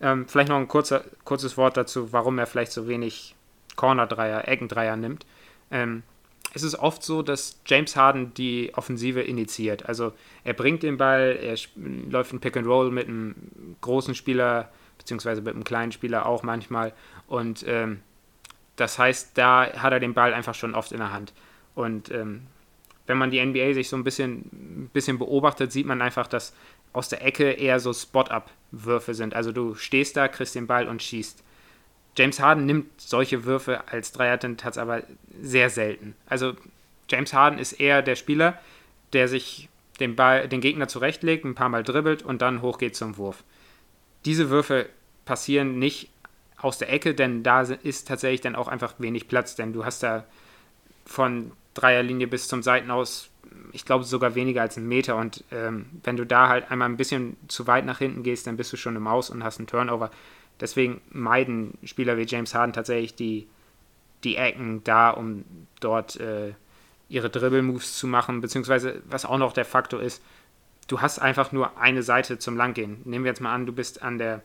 Ähm, 0.00 0.26
vielleicht 0.28 0.48
noch 0.48 0.56
ein 0.58 0.68
kurzer, 0.68 1.04
kurzes 1.24 1.56
Wort 1.56 1.76
dazu, 1.76 2.12
warum 2.12 2.38
er 2.38 2.46
vielleicht 2.46 2.72
so 2.72 2.88
wenig 2.88 3.34
Corner-Dreier, 3.76 4.46
Eckendreier 4.48 4.96
nimmt. 4.96 5.26
Ähm, 5.70 6.02
es 6.52 6.62
ist 6.62 6.76
oft 6.76 7.02
so, 7.02 7.22
dass 7.22 7.60
James 7.66 7.96
Harden 7.96 8.32
die 8.34 8.72
Offensive 8.74 9.20
initiiert. 9.20 9.86
Also 9.88 10.12
er 10.44 10.54
bringt 10.54 10.82
den 10.82 10.96
Ball, 10.96 11.36
er 11.40 11.56
läuft 12.08 12.32
ein 12.32 12.40
Pick 12.40 12.56
and 12.56 12.66
Roll 12.66 12.90
mit 12.90 13.08
einem 13.08 13.34
großen 13.80 14.14
Spieler, 14.14 14.70
beziehungsweise 14.98 15.42
mit 15.42 15.54
einem 15.54 15.64
kleinen 15.64 15.90
Spieler 15.90 16.26
auch 16.26 16.44
manchmal. 16.44 16.92
Und 17.26 17.64
ähm, 17.66 18.00
das 18.76 18.98
heißt, 18.98 19.32
da 19.34 19.72
hat 19.74 19.92
er 19.92 20.00
den 20.00 20.14
Ball 20.14 20.34
einfach 20.34 20.54
schon 20.54 20.74
oft 20.74 20.92
in 20.92 20.98
der 20.98 21.12
Hand. 21.12 21.32
Und 21.74 22.10
ähm, 22.10 22.46
wenn 23.06 23.18
man 23.18 23.30
die 23.30 23.44
NBA 23.44 23.74
sich 23.74 23.88
so 23.88 23.96
ein 23.96 24.04
bisschen, 24.04 24.90
bisschen 24.92 25.18
beobachtet, 25.18 25.72
sieht 25.72 25.86
man 25.86 26.02
einfach, 26.02 26.26
dass 26.26 26.54
aus 26.92 27.08
der 27.08 27.24
Ecke 27.24 27.52
eher 27.52 27.80
so 27.80 27.92
Spot-Up-Würfe 27.92 29.14
sind. 29.14 29.34
Also 29.34 29.52
du 29.52 29.74
stehst 29.74 30.16
da, 30.16 30.28
kriegst 30.28 30.54
den 30.54 30.66
Ball 30.66 30.88
und 30.88 31.02
schießt. 31.02 31.42
James 32.16 32.38
Harden 32.38 32.66
nimmt 32.66 33.00
solche 33.00 33.44
Würfe 33.44 33.88
als 33.88 34.12
Dreiattentats 34.12 34.78
aber 34.78 35.02
sehr 35.40 35.68
selten. 35.70 36.14
Also 36.26 36.54
James 37.08 37.34
Harden 37.34 37.58
ist 37.58 37.72
eher 37.72 38.02
der 38.02 38.14
Spieler, 38.14 38.60
der 39.12 39.28
sich 39.28 39.68
den, 40.00 40.16
Ball, 40.16 40.48
den 40.48 40.60
Gegner 40.60 40.88
zurechtlegt, 40.88 41.44
ein 41.44 41.56
paar 41.56 41.68
Mal 41.68 41.82
dribbelt 41.82 42.22
und 42.22 42.40
dann 42.40 42.62
hochgeht 42.62 42.96
zum 42.96 43.16
Wurf. 43.16 43.42
Diese 44.24 44.48
Würfe 44.48 44.88
passieren 45.24 45.78
nicht 45.78 46.10
aus 46.64 46.78
der 46.78 46.92
Ecke, 46.92 47.14
denn 47.14 47.42
da 47.42 47.62
ist 47.62 48.08
tatsächlich 48.08 48.40
dann 48.40 48.56
auch 48.56 48.68
einfach 48.68 48.94
wenig 48.98 49.28
Platz, 49.28 49.54
denn 49.54 49.72
du 49.72 49.84
hast 49.84 50.02
da 50.02 50.24
von 51.04 51.52
Dreierlinie 51.74 52.26
bis 52.26 52.48
zum 52.48 52.62
Seitenaus, 52.62 53.30
ich 53.72 53.84
glaube 53.84 54.04
sogar 54.04 54.34
weniger 54.34 54.62
als 54.62 54.76
einen 54.76 54.88
Meter 54.88 55.16
und 55.16 55.44
ähm, 55.50 55.86
wenn 56.02 56.16
du 56.16 56.24
da 56.24 56.48
halt 56.48 56.70
einmal 56.70 56.88
ein 56.88 56.96
bisschen 56.96 57.36
zu 57.48 57.66
weit 57.66 57.84
nach 57.84 57.98
hinten 57.98 58.22
gehst, 58.22 58.46
dann 58.46 58.56
bist 58.56 58.72
du 58.72 58.76
schon 58.76 58.96
im 58.96 59.06
Aus 59.06 59.30
und 59.30 59.44
hast 59.44 59.58
einen 59.58 59.66
Turnover. 59.66 60.10
Deswegen 60.60 61.00
meiden 61.10 61.76
Spieler 61.84 62.16
wie 62.16 62.26
James 62.26 62.54
Harden 62.54 62.72
tatsächlich 62.72 63.14
die, 63.14 63.46
die 64.22 64.36
Ecken 64.36 64.82
da, 64.84 65.10
um 65.10 65.44
dort 65.80 66.18
äh, 66.20 66.54
ihre 67.08 67.28
Dribble-Moves 67.28 67.98
zu 67.98 68.06
machen, 68.06 68.40
beziehungsweise 68.40 69.02
was 69.10 69.24
auch 69.24 69.38
noch 69.38 69.52
der 69.52 69.64
Faktor 69.64 70.00
ist, 70.00 70.22
du 70.86 71.00
hast 71.00 71.18
einfach 71.18 71.52
nur 71.52 71.78
eine 71.78 72.02
Seite 72.02 72.38
zum 72.38 72.56
Langgehen. 72.56 73.02
Nehmen 73.04 73.24
wir 73.24 73.30
jetzt 73.30 73.40
mal 73.40 73.52
an, 73.52 73.66
du 73.66 73.72
bist 73.72 74.02
an 74.02 74.18
der 74.18 74.42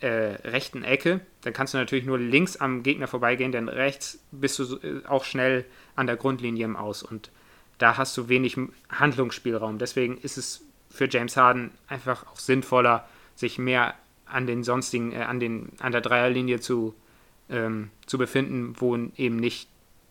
äh, 0.00 0.36
rechten 0.48 0.82
Ecke, 0.82 1.20
dann 1.42 1.52
kannst 1.52 1.74
du 1.74 1.78
natürlich 1.78 2.04
nur 2.04 2.18
links 2.18 2.56
am 2.56 2.82
Gegner 2.82 3.06
vorbeigehen, 3.06 3.52
denn 3.52 3.68
rechts 3.68 4.22
bist 4.30 4.58
du 4.58 4.76
äh, 4.76 5.06
auch 5.06 5.24
schnell 5.24 5.64
an 5.96 6.06
der 6.06 6.16
Grundlinie 6.16 6.64
im 6.64 6.76
Aus 6.76 7.02
und 7.02 7.30
da 7.78 7.96
hast 7.96 8.16
du 8.16 8.28
wenig 8.28 8.56
Handlungsspielraum. 8.90 9.78
Deswegen 9.78 10.18
ist 10.18 10.36
es 10.36 10.62
für 10.90 11.08
James 11.08 11.36
Harden 11.36 11.70
einfach 11.88 12.26
auch 12.26 12.38
sinnvoller, 12.38 13.08
sich 13.34 13.58
mehr 13.58 13.94
an 14.26 14.46
den 14.46 14.62
sonstigen, 14.64 15.12
äh, 15.12 15.22
an, 15.22 15.40
den, 15.40 15.72
an 15.80 15.92
der 15.92 16.00
Dreierlinie 16.00 16.60
zu, 16.60 16.94
ähm, 17.48 17.90
zu 18.06 18.18
befinden, 18.18 18.74
wo 18.78 18.96
eben 19.16 19.36
nicht 19.36 19.68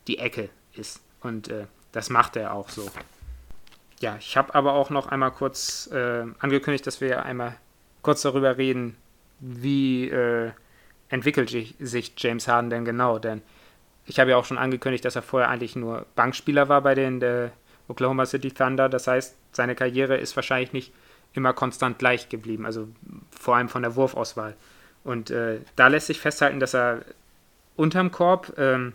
die 0.08 0.18
Ecke 0.18 0.50
ist. 0.74 1.02
Und 1.22 1.50
äh, 1.50 1.68
das 1.92 2.10
macht 2.10 2.36
er 2.36 2.54
auch 2.54 2.70
so. 2.70 2.90
Ja, 4.02 4.18
ich 4.20 4.38
habe 4.38 4.56
aber 4.56 4.74
auch 4.74 4.90
noch 4.90 5.08
einmal 5.08 5.32
kurz 5.32 5.88
äh, 5.92 6.26
angekündigt, 6.40 6.88
dass 6.88 7.02
wir 7.02 7.24
einmal 7.24 7.58
kurz 8.02 8.22
darüber 8.22 8.58
reden, 8.58 8.96
wie 9.40 10.10
äh, 10.10 10.52
entwickelt 11.10 11.50
sich 11.80 12.14
James 12.18 12.48
Harden 12.48 12.70
denn 12.70 12.86
genau? 12.86 13.20
Denn 13.20 13.42
ich 14.06 14.20
habe 14.20 14.32
ja 14.32 14.38
auch 14.38 14.46
schon 14.46 14.58
angekündigt, 14.58 15.06
dass 15.06 15.16
er 15.16 15.22
vorher 15.22 15.50
eigentlich 15.50 15.76
nur 15.76 16.06
Bankspieler 16.16 16.70
war 16.70 16.82
bei 16.82 16.96
den 16.96 17.22
äh, 17.22 17.50
Oklahoma 17.88 18.26
City 18.26 18.52
Thunder. 18.52 18.90
Das 18.90 19.08
heißt, 19.08 19.36
seine 19.52 19.76
Karriere 19.76 20.18
ist 20.18 20.36
wahrscheinlich 20.36 20.74
nicht 20.74 20.94
immer 21.34 21.54
konstant 21.54 22.00
gleich 22.00 22.30
geblieben, 22.30 22.66
also 22.66 22.88
vor 23.32 23.56
allem 23.56 23.70
von 23.70 23.84
der 23.84 23.96
Wurfauswahl. 23.96 24.56
Und 25.04 25.30
äh, 25.30 25.60
da 25.76 25.88
lässt 25.88 26.08
sich 26.08 26.20
festhalten, 26.20 26.60
dass 26.60 26.74
er 26.74 27.02
unterm 27.76 28.12
Korb 28.12 28.54
ähm, 28.58 28.94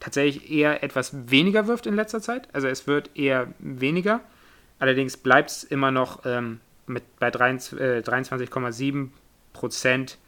tatsächlich 0.00 0.50
eher 0.50 0.82
etwas 0.82 1.30
weniger 1.30 1.66
wirft 1.66 1.86
in 1.86 1.94
letzter 1.94 2.20
Zeit. 2.20 2.48
Also 2.52 2.68
es 2.68 2.86
wird 2.86 3.10
eher 3.16 3.48
weniger. 3.58 4.20
Allerdings 4.78 5.16
bleibt 5.16 5.50
es 5.50 5.64
immer 5.64 5.90
noch 5.90 6.24
ähm, 6.24 6.60
mit 6.86 7.02
bei 7.18 7.28
23,7 7.28 9.08
Prozent 9.52 10.18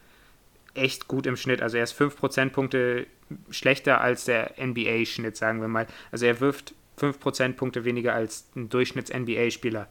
echt 0.73 1.07
gut 1.07 1.25
im 1.25 1.37
Schnitt. 1.37 1.61
Also 1.61 1.77
er 1.77 1.83
ist 1.83 1.91
5 1.93 2.15
Prozentpunkte 2.15 3.07
schlechter 3.49 4.01
als 4.01 4.25
der 4.25 4.53
NBA-Schnitt, 4.59 5.37
sagen 5.37 5.61
wir 5.61 5.67
mal. 5.67 5.87
Also 6.11 6.25
er 6.25 6.39
wirft 6.39 6.73
5 6.97 7.19
Prozentpunkte 7.19 7.85
weniger 7.85 8.13
als 8.13 8.47
ein 8.55 8.69
Durchschnitts-NBA-Spieler. 8.69 9.87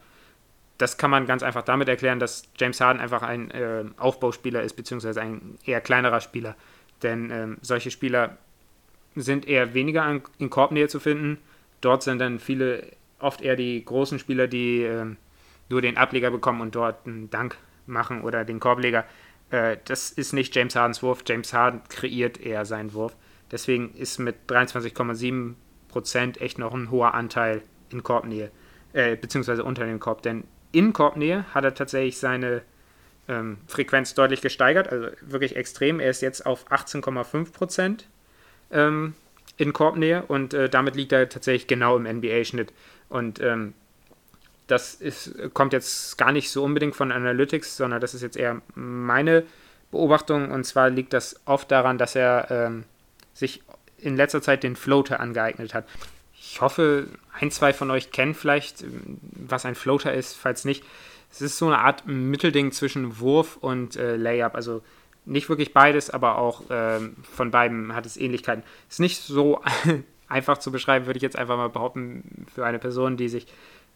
Das 0.79 0.97
kann 0.97 1.11
man 1.11 1.27
ganz 1.27 1.43
einfach 1.43 1.63
damit 1.63 1.89
erklären, 1.89 2.19
dass 2.19 2.49
James 2.59 2.81
Harden 2.81 3.01
einfach 3.01 3.23
ein 3.23 3.51
äh, 3.51 3.85
Aufbauspieler 3.99 4.63
ist, 4.63 4.75
beziehungsweise 4.75 5.21
ein 5.21 5.59
eher 5.65 5.81
kleinerer 5.81 6.21
Spieler. 6.21 6.57
Denn 7.03 7.31
ähm, 7.31 7.59
solche 7.61 7.91
Spieler 7.91 8.39
sind 9.15 9.47
eher 9.47 9.75
weniger 9.75 10.03
an, 10.03 10.23
in 10.39 10.51
Korbnähe 10.51 10.89
zu 10.89 10.99
finden. 10.99 11.39
Dort 11.81 12.03
sind 12.03 12.19
dann 12.21 12.39
viele, 12.39 12.87
oft 13.19 13.43
eher 13.43 13.57
die 13.57 13.85
großen 13.85 14.19
Spieler, 14.19 14.47
die 14.47 14.83
äh, 14.83 15.07
nur 15.69 15.83
den 15.83 15.97
Ableger 15.97 16.31
bekommen 16.31 16.61
und 16.61 16.75
dort 16.75 17.07
einen 17.07 17.31
Dank 17.31 17.57
machen 17.87 18.23
oder 18.23 18.45
den 18.45 18.61
Korbleger. 18.61 19.05
Äh, 19.53 19.77
das 19.85 20.11
ist 20.11 20.33
nicht 20.33 20.57
James 20.57 20.75
Hardens 20.75 21.03
Wurf. 21.03 21.23
James 21.27 21.53
Harden 21.53 21.83
kreiert 21.89 22.41
eher 22.41 22.65
seinen 22.65 22.93
Wurf. 22.95 23.15
Deswegen 23.53 23.95
ist 23.95 24.19
mit 24.19 24.35
23,7 24.49 25.55
Prozent 25.89 26.41
echt 26.41 26.59
noch 26.59 26.75
ein 26.75 26.91
hoher 26.91 27.15
Anteil 27.15 27.63
in 27.91 28.03
Korbnähe, 28.03 28.51
äh, 28.95 29.15
beziehungsweise 29.15 29.63
unter 29.63 29.85
dem 29.85 30.01
Korb. 30.01 30.23
Denn 30.23 30.45
in 30.73 30.95
Korbnähe 30.95 31.45
hat 31.55 31.65
er 31.65 31.75
tatsächlich 31.75 32.19
seine 32.19 32.63
ähm, 33.29 33.59
Frequenz 33.67 34.15
deutlich 34.15 34.41
gesteigert, 34.41 34.91
also 34.91 35.09
wirklich 35.21 35.55
extrem. 35.55 36.01
Er 36.01 36.11
ist 36.11 36.23
jetzt 36.23 36.47
auf 36.47 36.71
18,5 36.73 37.53
Prozent 37.53 38.09
ähm, 38.71 39.15
in 39.59 39.75
Korbnähe 39.75 40.23
und 40.23 40.55
äh, 40.55 40.71
damit 40.71 40.97
liegt 40.97 41.13
er 41.13 41.29
tatsächlich 41.29 41.67
genau 41.67 41.99
im 41.99 42.05
NBA-Schnitt. 42.05 42.73
Und 43.11 43.39
ähm, 43.43 43.75
das 44.73 44.95
ist, 44.95 45.35
kommt 45.53 45.75
jetzt 45.75 46.17
gar 46.17 46.33
nicht 46.33 46.51
so 46.51 46.65
unbedingt 46.65 46.97
von 46.97 47.13
Analytics, 47.13 47.77
sondern 47.77 48.01
das 48.01 48.15
ist 48.15 48.23
jetzt 48.23 48.39
eher 48.39 48.63
meine 48.75 49.45
Beobachtung. 49.91 50.51
Und 50.51 50.65
zwar 50.65 50.89
liegt 50.89 51.13
das 51.13 51.39
oft 51.45 51.71
daran, 51.71 51.99
dass 51.99 52.17
er 52.17 52.51
ähm, 52.51 52.85
sich 53.35 53.63
in 53.99 54.17
letzter 54.17 54.41
Zeit 54.41 54.63
den 54.63 54.75
Floater 54.75 55.21
angeeignet 55.21 55.75
hat. 55.75 55.87
Ich 56.35 56.63
hoffe, 56.63 57.07
ein, 57.39 57.51
zwei 57.51 57.75
von 57.75 57.91
euch 57.91 58.13
kennen 58.13 58.35
vielleicht, 58.35 58.85
was 59.33 59.67
ein 59.67 59.75
Floater 59.75 60.15
ist. 60.15 60.35
Falls 60.35 60.65
nicht, 60.65 60.85
es 61.31 61.43
ist 61.43 61.59
so 61.59 61.67
eine 61.67 61.79
Art 61.79 62.07
Mittelding 62.07 62.73
zwischen 62.73 63.21
Wurf 63.21 63.59
und 63.59 63.97
äh, 63.97 64.17
Layup. 64.17 64.55
Also 64.55 64.83
nicht 65.27 65.51
wirklich 65.51 65.75
beides, 65.75 66.09
aber 66.09 66.39
auch 66.39 66.63
ähm, 66.71 67.17
von 67.23 67.51
beiden 67.51 67.95
hat 67.95 68.07
es 68.07 68.17
Ähnlichkeiten. 68.17 68.65
Ist 68.89 69.01
nicht 69.01 69.21
so 69.21 69.61
einfach 70.29 70.57
zu 70.57 70.73
beschreiben, 70.73 71.05
würde 71.05 71.19
ich 71.19 71.23
jetzt 71.23 71.37
einfach 71.37 71.59
mal 71.59 71.69
behaupten, 71.69 72.47
für 72.55 72.65
eine 72.65 72.79
Person, 72.79 73.19
die 73.19 73.29
sich 73.29 73.47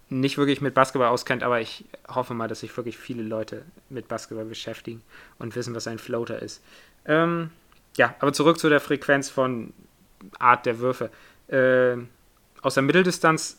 nicht 0.08 0.38
wirklich 0.38 0.60
mit 0.60 0.75
Basketball 0.75 1.08
auskennt, 1.08 1.42
aber 1.42 1.60
ich 1.60 1.84
hoffe 2.08 2.34
mal, 2.34 2.48
dass 2.48 2.60
sich 2.60 2.76
wirklich 2.76 2.96
viele 2.96 3.22
Leute 3.22 3.62
mit 3.88 4.08
Basketball 4.08 4.44
beschäftigen 4.44 5.02
und 5.38 5.56
wissen, 5.56 5.75
was 5.75 5.86
ein 5.86 5.98
Floater 5.98 6.40
ist. 6.40 6.62
Ähm, 7.04 7.50
ja, 7.96 8.14
aber 8.20 8.32
zurück 8.32 8.58
zu 8.58 8.68
der 8.68 8.80
Frequenz 8.80 9.28
von 9.28 9.72
Art 10.38 10.66
der 10.66 10.78
Würfe. 10.78 11.10
Äh, 11.48 11.96
aus 12.62 12.75
der 12.75 12.82
Mitteldistanz 12.82 13.58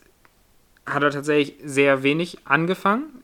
hat 0.86 1.04
er 1.04 1.12
tatsächlich 1.12 1.58
sehr 1.64 2.04
wenig 2.04 2.40
angefangen, 2.46 3.22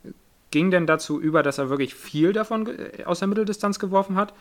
ging 0.51 0.69
dann 0.69 0.85
dazu 0.85 1.19
über, 1.19 1.43
dass 1.43 1.57
er 1.57 1.69
wirklich 1.69 1.95
viel 1.95 2.33
davon 2.33 2.69
aus 3.05 3.19
der 3.19 3.27
Mitteldistanz 3.27 3.79
geworfen 3.79 4.15
hat, 4.15 4.33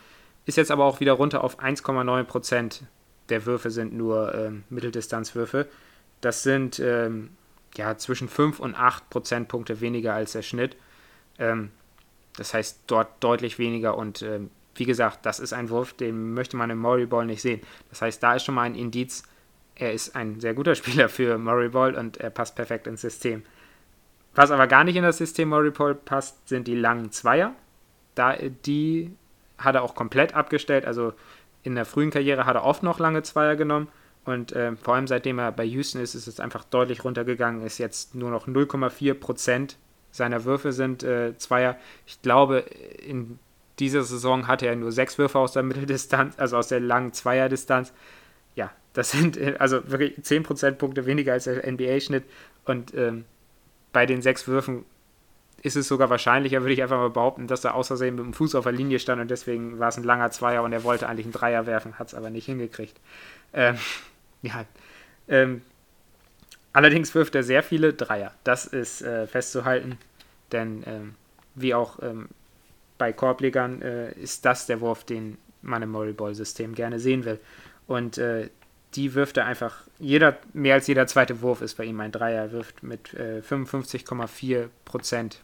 ist 0.45 0.57
jetzt 0.57 0.71
aber 0.71 0.83
auch 0.83 0.99
wieder 0.99 1.13
runter 1.13 1.43
auf 1.43 1.59
1,9 1.59 2.23
Prozent 2.25 2.83
der 3.29 3.45
Würfe 3.45 3.71
sind 3.71 3.93
nur 3.93 4.33
ähm, 4.35 4.63
Mitteldistanzwürfe. 4.69 5.67
Das 6.21 6.43
sind 6.43 6.79
ähm, 6.79 7.29
ja, 7.77 7.97
zwischen 7.97 8.29
5 8.29 8.59
und 8.59 8.75
8 8.75 9.09
Prozentpunkte 9.09 9.81
weniger 9.81 10.13
als 10.13 10.33
der 10.33 10.41
Schnitt. 10.41 10.77
Ähm, 11.39 11.71
das 12.37 12.53
heißt 12.53 12.81
dort 12.87 13.23
deutlich 13.23 13.59
weniger 13.59 13.97
und 13.97 14.21
ähm, 14.21 14.49
wie 14.75 14.85
gesagt, 14.85 15.25
das 15.25 15.39
ist 15.39 15.53
ein 15.53 15.69
Wurf, 15.69 15.93
den 15.93 16.33
möchte 16.33 16.57
man 16.57 16.69
im 16.69 16.79
Murray 16.79 17.05
Ball 17.05 17.25
nicht 17.25 17.41
sehen. 17.41 17.61
Das 17.89 18.01
heißt, 18.01 18.23
da 18.23 18.35
ist 18.35 18.43
schon 18.43 18.55
mal 18.55 18.63
ein 18.63 18.75
Indiz, 18.75 19.23
er 19.75 19.93
ist 19.93 20.15
ein 20.15 20.39
sehr 20.39 20.53
guter 20.53 20.75
Spieler 20.75 21.09
für 21.09 21.37
Murray 21.37 21.69
Ball 21.69 21.95
und 21.95 22.17
er 22.17 22.29
passt 22.29 22.55
perfekt 22.55 22.87
ins 22.87 23.01
System. 23.01 23.43
Was 24.35 24.49
aber 24.49 24.65
gar 24.65 24.83
nicht 24.83 24.95
in 24.95 25.03
das 25.03 25.17
System 25.19 25.49
Murray 25.49 25.69
Ball 25.69 25.93
passt, 25.93 26.47
sind 26.47 26.67
die 26.67 26.75
langen 26.75 27.11
Zweier. 27.11 27.53
Da, 28.15 28.35
die 28.35 29.15
hat 29.59 29.75
er 29.75 29.83
auch 29.83 29.93
komplett 29.93 30.33
abgestellt. 30.33 30.85
Also 30.85 31.13
in 31.61 31.75
der 31.75 31.85
frühen 31.85 32.09
Karriere 32.09 32.45
hat 32.45 32.55
er 32.55 32.63
oft 32.63 32.81
noch 32.81 32.99
lange 32.99 33.21
Zweier 33.21 33.55
genommen 33.55 33.89
und 34.25 34.53
äh, 34.53 34.75
vor 34.75 34.95
allem 34.95 35.07
seitdem 35.07 35.39
er 35.39 35.51
bei 35.51 35.65
Houston 35.65 36.01
ist, 36.01 36.15
ist 36.15 36.27
es 36.27 36.39
einfach 36.39 36.63
deutlich 36.63 37.03
runtergegangen, 37.03 37.65
ist 37.65 37.77
jetzt 37.77 38.15
nur 38.15 38.31
noch 38.31 38.47
0,4 38.47 39.13
Prozent 39.15 39.77
seiner 40.13 40.45
Würfe 40.45 40.71
sind 40.71 41.03
äh, 41.03 41.35
Zweier. 41.37 41.75
Ich 42.05 42.21
glaube, 42.21 42.59
in 42.59 43.39
dieser 43.79 44.03
Saison 44.03 44.47
hatte 44.47 44.67
er 44.67 44.75
nur 44.75 44.91
sechs 44.91 45.17
Würfe 45.17 45.39
aus 45.39 45.53
der 45.53 45.63
Mitteldistanz, 45.63 46.35
also 46.37 46.57
aus 46.57 46.67
der 46.67 46.79
langen 46.79 47.13
Zweierdistanz. 47.13 47.91
Ja, 48.55 48.71
das 48.93 49.11
sind 49.11 49.37
äh, 49.37 49.55
also 49.59 49.89
wirklich 49.89 50.21
10 50.21 50.43
Prozentpunkte 50.43 51.05
weniger 51.05 51.33
als 51.33 51.45
der 51.45 51.69
NBA-Schnitt 51.69 52.23
und 52.65 52.93
ähm, 52.93 53.25
bei 53.91 54.05
den 54.05 54.21
sechs 54.21 54.47
Würfen 54.47 54.85
ist 55.63 55.77
es 55.77 55.87
sogar 55.87 56.09
wahrscheinlicher, 56.09 56.61
würde 56.61 56.73
ich 56.73 56.83
einfach 56.83 56.97
mal 56.97 57.09
behaupten, 57.09 57.47
dass 57.47 57.63
er 57.63 57.73
außersehen 57.73 58.15
mit 58.15 58.25
dem 58.25 58.33
Fuß 58.33 58.53
auf 58.55 58.65
der 58.65 58.73
Linie 58.73 58.99
stand 58.99 59.21
und 59.21 59.31
deswegen 59.31 59.79
war 59.79 59.87
es 59.87 59.97
ein 59.97 60.03
langer 60.03 60.29
Zweier 60.29 60.61
und 60.61 60.73
er 60.73 60.83
wollte 60.83 61.07
eigentlich 61.07 61.25
einen 61.25 61.33
Dreier 61.33 61.65
werfen, 61.65 61.97
hat 61.97 62.09
es 62.09 62.13
aber 62.13 62.29
nicht 62.29 62.45
hingekriegt. 62.45 62.99
Ähm, 63.53 63.77
ja, 64.43 64.65
ähm, 65.27 65.63
allerdings 66.71 67.15
wirft 67.15 67.33
er 67.33 67.43
sehr 67.43 67.63
viele 67.63 67.93
Dreier. 67.93 68.33
Das 68.43 68.65
ist 68.65 69.01
äh, 69.01 69.25
festzuhalten, 69.25 69.97
denn 70.51 70.83
ähm, 70.85 71.15
wie 71.55 71.73
auch 71.73 72.01
ähm, 72.03 72.29
bei 72.99 73.11
Korblegern 73.11 73.81
äh, 73.81 74.11
ist 74.13 74.45
das 74.45 74.67
der 74.67 74.81
Wurf, 74.81 75.03
den 75.03 75.37
man 75.61 75.81
im 75.81 75.91
Murray-Ball-System 75.91 76.75
gerne 76.75 76.99
sehen 76.99 77.25
will. 77.25 77.39
Und 77.87 78.17
äh, 78.17 78.49
die 78.95 79.15
wirft 79.15 79.37
er 79.37 79.45
einfach, 79.45 79.83
jeder, 79.97 80.37
mehr 80.53 80.75
als 80.75 80.87
jeder 80.87 81.07
zweite 81.07 81.41
Wurf 81.41 81.61
ist 81.61 81.75
bei 81.75 81.85
ihm 81.85 81.99
ein 81.99 82.11
Dreier. 82.11 82.43
Er 82.43 82.51
wirft 82.51 82.83
mit 82.83 83.13
äh, 83.13 83.41
55,4 83.41 84.67
Prozent 84.85 85.39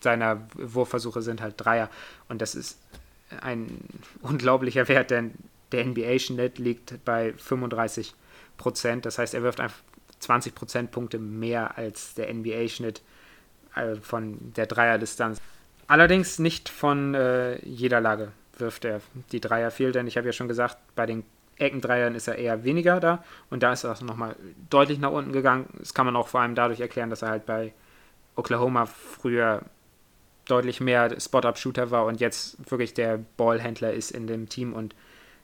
seiner 0.00 0.46
Wurfversuche 0.54 1.22
sind 1.22 1.40
halt 1.40 1.54
Dreier. 1.56 1.90
Und 2.28 2.42
das 2.42 2.54
ist 2.54 2.78
ein 3.40 3.80
unglaublicher 4.22 4.88
Wert, 4.88 5.10
denn 5.10 5.32
der 5.72 5.84
NBA-Schnitt 5.84 6.58
liegt 6.58 7.04
bei 7.04 7.32
35 7.34 8.14
Prozent. 8.56 9.06
Das 9.06 9.18
heißt, 9.18 9.34
er 9.34 9.42
wirft 9.42 9.60
einfach 9.60 9.80
20 10.20 10.54
Prozentpunkte 10.54 11.18
mehr 11.18 11.76
als 11.76 12.14
der 12.14 12.32
NBA-Schnitt 12.32 13.02
äh, 13.74 13.96
von 13.96 14.52
der 14.54 14.66
Dreierdistanz. 14.66 15.40
Allerdings 15.86 16.38
nicht 16.38 16.68
von 16.68 17.14
äh, 17.14 17.58
jeder 17.64 18.00
Lage 18.00 18.32
wirft 18.58 18.84
er 18.84 19.00
die 19.32 19.40
Dreier 19.40 19.70
viel, 19.70 19.92
denn 19.92 20.06
ich 20.06 20.16
habe 20.16 20.26
ja 20.26 20.32
schon 20.32 20.48
gesagt, 20.48 20.78
bei 20.94 21.06
den 21.06 21.24
Eckendreiern 21.58 22.14
ist 22.14 22.28
er 22.28 22.36
eher 22.36 22.64
weniger 22.64 23.00
da 23.00 23.24
und 23.50 23.62
da 23.62 23.72
ist 23.72 23.84
er 23.84 24.02
nochmal 24.02 24.36
deutlich 24.70 24.98
nach 24.98 25.10
unten 25.10 25.32
gegangen. 25.32 25.66
Das 25.78 25.94
kann 25.94 26.06
man 26.06 26.16
auch 26.16 26.28
vor 26.28 26.40
allem 26.40 26.54
dadurch 26.54 26.80
erklären, 26.80 27.10
dass 27.10 27.22
er 27.22 27.30
halt 27.30 27.46
bei 27.46 27.72
Oklahoma 28.34 28.86
früher 28.86 29.62
deutlich 30.46 30.80
mehr 30.80 31.18
Spot-Up-Shooter 31.18 31.90
war 31.90 32.04
und 32.04 32.20
jetzt 32.20 32.70
wirklich 32.70 32.94
der 32.94 33.18
Ballhändler 33.36 33.92
ist 33.92 34.10
in 34.10 34.26
dem 34.26 34.48
Team 34.48 34.74
und 34.74 34.94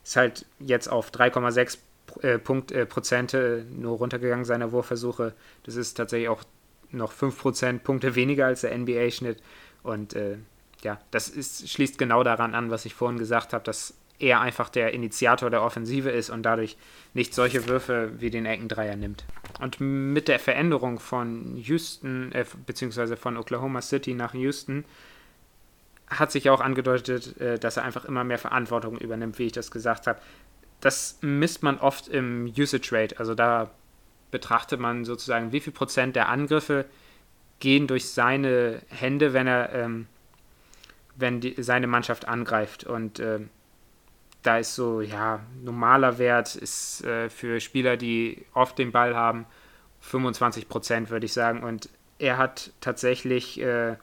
ist 0.02 0.16
halt 0.16 0.46
jetzt 0.58 0.88
auf 0.88 1.10
3,6 1.10 1.78
äh, 2.22 2.38
Punkt, 2.38 2.72
äh, 2.72 2.86
Prozente 2.86 3.64
nur 3.70 3.98
runtergegangen 3.98 4.44
seiner 4.44 4.72
Wurfversuche. 4.72 5.34
Das 5.64 5.76
ist 5.76 5.94
tatsächlich 5.94 6.28
auch 6.28 6.44
noch 6.90 7.12
5 7.12 7.38
Prozent 7.38 7.84
Punkte 7.84 8.14
weniger 8.14 8.46
als 8.46 8.62
der 8.62 8.76
NBA-Schnitt 8.76 9.42
und 9.82 10.14
äh, 10.14 10.36
ja, 10.82 11.00
das 11.10 11.28
ist, 11.28 11.70
schließt 11.70 11.98
genau 11.98 12.22
daran 12.22 12.54
an, 12.54 12.70
was 12.70 12.84
ich 12.84 12.94
vorhin 12.94 13.18
gesagt 13.18 13.52
habe, 13.52 13.64
dass 13.64 13.94
er 14.18 14.40
einfach 14.40 14.68
der 14.68 14.92
Initiator 14.92 15.50
der 15.50 15.62
Offensive 15.62 16.10
ist 16.10 16.30
und 16.30 16.42
dadurch 16.44 16.76
nicht 17.12 17.34
solche 17.34 17.66
Würfe 17.66 18.12
wie 18.18 18.30
den 18.30 18.46
Eckendreier 18.46 18.96
nimmt. 18.96 19.24
Und 19.60 19.80
mit 19.80 20.28
der 20.28 20.38
Veränderung 20.38 21.00
von 21.00 21.56
Houston, 21.56 22.30
äh, 22.32 22.44
beziehungsweise 22.66 23.16
von 23.16 23.36
Oklahoma 23.36 23.82
City 23.82 24.14
nach 24.14 24.34
Houston, 24.34 24.84
hat 26.18 26.32
sich 26.32 26.50
auch 26.50 26.60
angedeutet, 26.60 27.40
äh, 27.40 27.58
dass 27.58 27.76
er 27.76 27.84
einfach 27.84 28.04
immer 28.04 28.24
mehr 28.24 28.38
Verantwortung 28.38 28.98
übernimmt, 28.98 29.38
wie 29.38 29.46
ich 29.46 29.52
das 29.52 29.70
gesagt 29.70 30.06
habe. 30.06 30.20
Das 30.80 31.18
misst 31.20 31.62
man 31.62 31.78
oft 31.78 32.08
im 32.08 32.52
Usage 32.56 32.90
Rate, 32.92 33.18
also 33.18 33.34
da 33.34 33.70
betrachtet 34.30 34.80
man 34.80 35.04
sozusagen, 35.04 35.52
wie 35.52 35.60
viel 35.60 35.72
Prozent 35.72 36.16
der 36.16 36.28
Angriffe 36.28 36.86
gehen 37.60 37.86
durch 37.86 38.10
seine 38.10 38.82
Hände, 38.88 39.32
wenn 39.32 39.46
er, 39.46 39.72
ähm, 39.72 40.08
wenn 41.14 41.40
die, 41.40 41.54
seine 41.62 41.86
Mannschaft 41.86 42.26
angreift. 42.26 42.82
Und 42.82 43.20
äh, 43.20 43.38
da 44.42 44.58
ist 44.58 44.74
so, 44.74 45.00
ja, 45.00 45.40
normaler 45.62 46.18
Wert 46.18 46.56
ist 46.56 47.04
äh, 47.04 47.30
für 47.30 47.60
Spieler, 47.60 47.96
die 47.96 48.44
oft 48.54 48.78
den 48.78 48.90
Ball 48.90 49.14
haben, 49.14 49.46
25 50.00 50.68
Prozent, 50.68 51.10
würde 51.10 51.26
ich 51.26 51.32
sagen. 51.32 51.62
Und 51.62 51.88
er 52.18 52.38
hat 52.38 52.72
tatsächlich, 52.80 53.60
äh, 53.60 53.96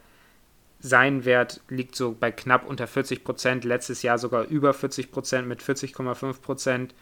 sein 0.79 1.25
Wert 1.25 1.61
liegt 1.67 1.95
so 1.95 2.15
bei 2.17 2.31
knapp 2.31 2.65
unter 2.65 2.87
40 2.87 3.23
Prozent, 3.23 3.65
letztes 3.65 4.01
Jahr 4.01 4.17
sogar 4.17 4.45
über 4.45 4.73
40 4.73 5.11
Prozent 5.11 5.47
mit 5.47 5.61
40,5 5.61 6.41
Prozent. 6.41 6.95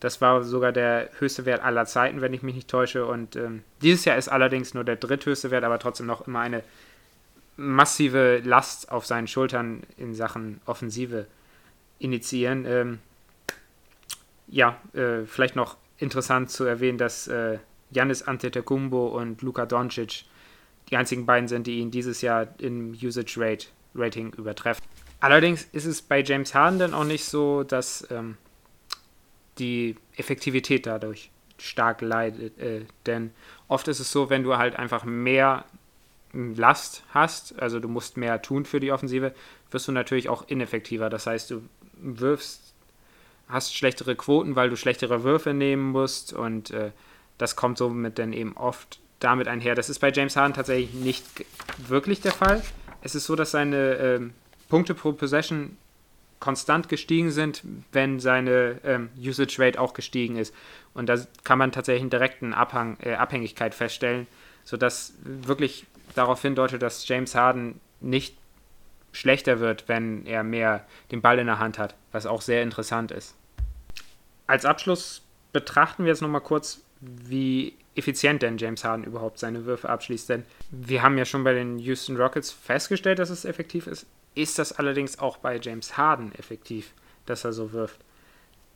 Das 0.00 0.20
war 0.20 0.44
sogar 0.44 0.72
der 0.72 1.10
höchste 1.18 1.44
Wert 1.44 1.62
aller 1.62 1.84
Zeiten, 1.84 2.20
wenn 2.20 2.32
ich 2.32 2.42
mich 2.42 2.54
nicht 2.54 2.68
täusche. 2.68 3.04
Und 3.04 3.36
ähm, 3.36 3.64
dieses 3.82 4.04
Jahr 4.04 4.16
ist 4.16 4.28
allerdings 4.28 4.72
nur 4.72 4.84
der 4.84 4.96
dritthöchste 4.96 5.50
Wert, 5.50 5.64
aber 5.64 5.78
trotzdem 5.78 6.06
noch 6.06 6.26
immer 6.26 6.40
eine 6.40 6.62
massive 7.56 8.40
Last 8.44 8.90
auf 8.90 9.04
seinen 9.04 9.26
Schultern 9.26 9.82
in 9.96 10.14
Sachen 10.14 10.60
Offensive 10.64 11.26
initiieren. 11.98 12.64
Ähm, 12.64 12.98
ja, 14.46 14.80
äh, 14.94 15.26
vielleicht 15.26 15.56
noch 15.56 15.76
interessant 15.98 16.50
zu 16.50 16.64
erwähnen, 16.64 16.96
dass 16.96 17.26
äh, 17.26 17.58
Janis 17.90 18.22
Antetokounmpo 18.22 19.08
und 19.08 19.42
Luka 19.42 19.66
Doncic 19.66 20.24
die 20.90 20.96
einzigen 20.96 21.26
beiden 21.26 21.48
sind, 21.48 21.66
die 21.66 21.78
ihn 21.78 21.90
dieses 21.90 22.22
Jahr 22.22 22.48
im 22.58 22.92
Usage 22.92 23.34
Rate 23.36 23.66
Rating 23.94 24.32
übertreffen. 24.34 24.84
Allerdings 25.20 25.64
ist 25.72 25.84
es 25.84 26.00
bei 26.02 26.22
James 26.22 26.54
Harden 26.54 26.78
dann 26.78 26.94
auch 26.94 27.04
nicht 27.04 27.24
so, 27.24 27.64
dass 27.64 28.06
ähm, 28.10 28.36
die 29.58 29.96
Effektivität 30.16 30.86
dadurch 30.86 31.30
stark 31.58 32.02
leidet, 32.02 32.56
äh, 32.58 32.82
denn 33.06 33.32
oft 33.66 33.88
ist 33.88 33.98
es 33.98 34.12
so, 34.12 34.30
wenn 34.30 34.44
du 34.44 34.56
halt 34.56 34.76
einfach 34.76 35.04
mehr 35.04 35.64
Last 36.32 37.02
hast, 37.08 37.58
also 37.58 37.80
du 37.80 37.88
musst 37.88 38.16
mehr 38.16 38.42
tun 38.42 38.64
für 38.64 38.80
die 38.80 38.92
Offensive, 38.92 39.34
wirst 39.70 39.88
du 39.88 39.92
natürlich 39.92 40.28
auch 40.28 40.46
ineffektiver. 40.46 41.08
Das 41.10 41.26
heißt, 41.26 41.50
du 41.50 41.62
wirfst, 41.94 42.74
hast 43.48 43.74
schlechtere 43.74 44.14
Quoten, 44.14 44.54
weil 44.54 44.70
du 44.70 44.76
schlechtere 44.76 45.24
Würfe 45.24 45.54
nehmen 45.54 45.90
musst 45.90 46.32
und 46.32 46.70
äh, 46.70 46.92
das 47.38 47.56
kommt 47.56 47.78
somit 47.78 48.18
dann 48.18 48.32
eben 48.32 48.56
oft 48.56 49.00
damit 49.20 49.48
einher. 49.48 49.74
Das 49.74 49.90
ist 49.90 49.98
bei 49.98 50.10
James 50.10 50.36
Harden 50.36 50.54
tatsächlich 50.54 50.94
nicht 50.94 51.24
wirklich 51.78 52.20
der 52.20 52.32
Fall. 52.32 52.62
Es 53.02 53.14
ist 53.14 53.24
so, 53.26 53.36
dass 53.36 53.50
seine 53.50 53.76
äh, 53.76 54.20
Punkte 54.68 54.94
pro 54.94 55.12
Possession 55.12 55.76
konstant 56.40 56.88
gestiegen 56.88 57.30
sind, 57.30 57.62
wenn 57.92 58.20
seine 58.20 58.80
ähm, 58.84 59.10
Usage 59.18 59.56
Rate 59.58 59.80
auch 59.80 59.92
gestiegen 59.92 60.36
ist. 60.36 60.54
Und 60.94 61.08
da 61.08 61.16
kann 61.44 61.58
man 61.58 61.72
tatsächlich 61.72 62.02
einen 62.02 62.10
direkten 62.10 62.54
Abhang, 62.54 62.96
äh, 63.00 63.14
Abhängigkeit 63.14 63.74
feststellen, 63.74 64.26
sodass 64.64 65.14
wirklich 65.22 65.86
darauf 66.14 66.42
hindeutet, 66.42 66.82
dass 66.82 67.06
James 67.08 67.34
Harden 67.34 67.80
nicht 68.00 68.36
schlechter 69.12 69.58
wird, 69.58 69.88
wenn 69.88 70.26
er 70.26 70.42
mehr 70.44 70.84
den 71.10 71.22
Ball 71.22 71.38
in 71.38 71.46
der 71.46 71.58
Hand 71.58 71.78
hat, 71.78 71.94
was 72.12 72.26
auch 72.26 72.42
sehr 72.42 72.62
interessant 72.62 73.10
ist. 73.10 73.34
Als 74.46 74.64
Abschluss 74.64 75.22
betrachten 75.52 76.04
wir 76.04 76.10
jetzt 76.10 76.22
nochmal 76.22 76.40
kurz, 76.40 76.82
wie 77.00 77.74
effizient 77.98 78.42
denn 78.42 78.58
James 78.58 78.84
Harden 78.84 79.04
überhaupt 79.04 79.38
seine 79.38 79.64
Würfe 79.64 79.88
abschließt. 79.88 80.28
Denn 80.28 80.44
wir 80.70 81.02
haben 81.02 81.18
ja 81.18 81.24
schon 81.24 81.44
bei 81.44 81.52
den 81.52 81.78
Houston 81.78 82.16
Rockets 82.16 82.50
festgestellt, 82.50 83.18
dass 83.18 83.30
es 83.30 83.44
effektiv 83.44 83.86
ist. 83.86 84.06
Ist 84.34 84.58
das 84.58 84.72
allerdings 84.72 85.18
auch 85.18 85.38
bei 85.38 85.58
James 85.58 85.96
Harden 85.96 86.32
effektiv, 86.34 86.92
dass 87.26 87.44
er 87.44 87.52
so 87.52 87.72
wirft? 87.72 88.00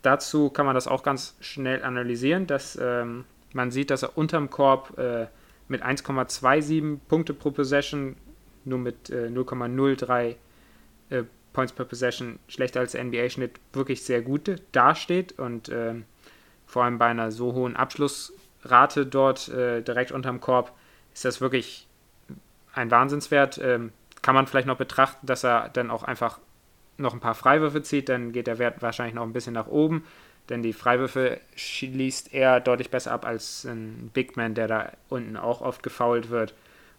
Dazu 0.03 0.51
kann 0.51 0.67
man 0.67 0.75
das 0.75 0.89
auch 0.89 1.05
ganz 1.05 1.37
schnell 1.41 1.85
analysieren, 1.85 2.47
dass 2.49 2.77
ähm, 2.81 3.25
man 3.53 3.71
sieht, 3.71 3.91
dass 3.91 4.03
er 4.03 4.19
unterm 4.19 4.51
Korb 4.51 4.99
äh, 4.99 5.27
mit 5.69 5.85
1,27 5.85 6.99
Punkte 7.09 7.35
pro 7.35 7.53
Possession 7.53 8.17
nur 8.65 8.79
mit 8.79 9.11
äh, 9.11 9.29
0,03 9.29 10.35
äh, 11.11 11.23
Points 11.53 11.73
per 11.73 11.85
Possession 11.85 12.39
schlechter 12.49 12.81
als 12.81 12.95
NBA-Schnitt 12.95 13.61
wirklich 13.73 14.03
sehr 14.03 14.23
gut 14.23 14.63
dasteht 14.73 15.39
und 15.39 15.69
äh, 15.69 15.95
vor 16.67 16.85
allem 16.85 16.99
bei 16.99 17.07
einer 17.07 17.31
so 17.31 17.53
hohen 17.53 17.77
Abschlussrate 18.63 19.07
dort 19.07 19.49
äh, 19.49 19.83
direkt 19.83 20.13
unterm 20.13 20.41
Korb 20.41 20.73
ist 21.15 21.25
das 21.25 21.41
wirklich 21.41 21.87
ein 22.75 22.91
Wahnsinnswert. 22.91 23.59
Ähm, 23.59 23.93
kann 24.23 24.35
man 24.35 24.47
vielleicht 24.47 24.67
noch 24.67 24.77
betrachten, 24.77 25.27
dass 25.27 25.45
er 25.45 25.69
dann 25.71 25.91
auch 25.91 26.05
einfach 26.05 26.39
noch 26.97 27.13
ein 27.13 27.21
paar 27.21 27.35
Freiwürfe 27.35 27.83
zieht, 27.83 28.09
dann 28.09 28.33
geht 28.33 28.47
der 28.47 28.59
Wert 28.59 28.83
wahrscheinlich 28.83 29.15
noch 29.15 29.25
ein 29.25 29.33
bisschen 29.33 29.55
nach 29.55 29.67
oben, 29.67 30.05
denn 30.49 30.63
die 30.63 30.73
Freiwürfe 30.73 31.41
schließt 31.57 32.33
er 32.33 32.61
deutlich 32.61 32.91
besser 32.91 33.13
ab 33.13 33.27
als 33.27 33.65
ein 33.65 34.11
Big 34.13 34.37
Man, 34.37 34.55
der 34.55 34.69
da 34.69 34.93
unten 35.09 35.37
auch 35.37 35.61
oft 35.61 35.83
gefoult 35.83 36.31
wird. 36.31 36.55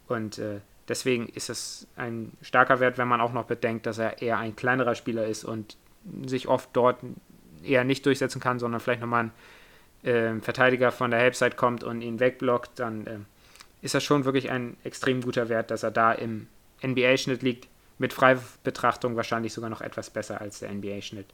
Und 0.07 0.39
äh, 0.39 0.59
Deswegen 0.87 1.29
ist 1.29 1.49
es 1.49 1.87
ein 1.95 2.33
starker 2.41 2.79
Wert, 2.79 2.97
wenn 2.97 3.07
man 3.07 3.21
auch 3.21 3.31
noch 3.31 3.45
bedenkt, 3.45 3.85
dass 3.85 3.99
er 3.99 4.21
eher 4.21 4.37
ein 4.37 4.55
kleinerer 4.55 4.95
Spieler 4.95 5.25
ist 5.25 5.45
und 5.45 5.77
sich 6.25 6.49
oft 6.49 6.69
dort 6.73 6.97
eher 7.63 7.85
nicht 7.85 8.05
durchsetzen 8.05 8.41
kann, 8.41 8.59
sondern 8.59 8.81
vielleicht 8.81 8.99
nochmal 8.99 9.25
ein 9.25 9.31
äh, 10.03 10.39
Verteidiger 10.39 10.91
von 10.91 11.11
der 11.11 11.19
Halbzeit 11.19 11.57
kommt 11.57 11.83
und 11.83 12.01
ihn 12.01 12.19
wegblockt, 12.19 12.79
dann 12.79 13.07
äh, 13.07 13.17
ist 13.81 13.95
das 13.95 14.03
schon 14.03 14.25
wirklich 14.25 14.49
ein 14.49 14.77
extrem 14.83 15.21
guter 15.21 15.49
Wert, 15.49 15.71
dass 15.71 15.83
er 15.83 15.91
da 15.91 16.13
im 16.13 16.47
NBA-Schnitt 16.83 17.41
liegt. 17.41 17.67
Mit 17.97 18.11
Freibetrachtung 18.13 19.15
wahrscheinlich 19.15 19.53
sogar 19.53 19.69
noch 19.69 19.81
etwas 19.81 20.09
besser 20.09 20.41
als 20.41 20.59
der 20.59 20.71
NBA-Schnitt. 20.73 21.27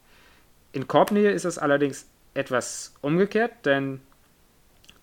In 0.72 0.88
Korbnähe 0.88 1.32
ist 1.32 1.46
es 1.46 1.58
allerdings 1.58 2.08
etwas 2.34 2.94
umgekehrt, 3.02 3.66
denn 3.66 4.02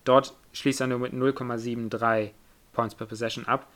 dort 0.03 0.33
schließt 0.53 0.81
er 0.81 0.87
nur 0.87 0.99
mit 0.99 1.13
0,73 1.13 2.31
Points 2.73 2.95
per 2.95 3.07
Possession 3.07 3.45
ab, 3.45 3.67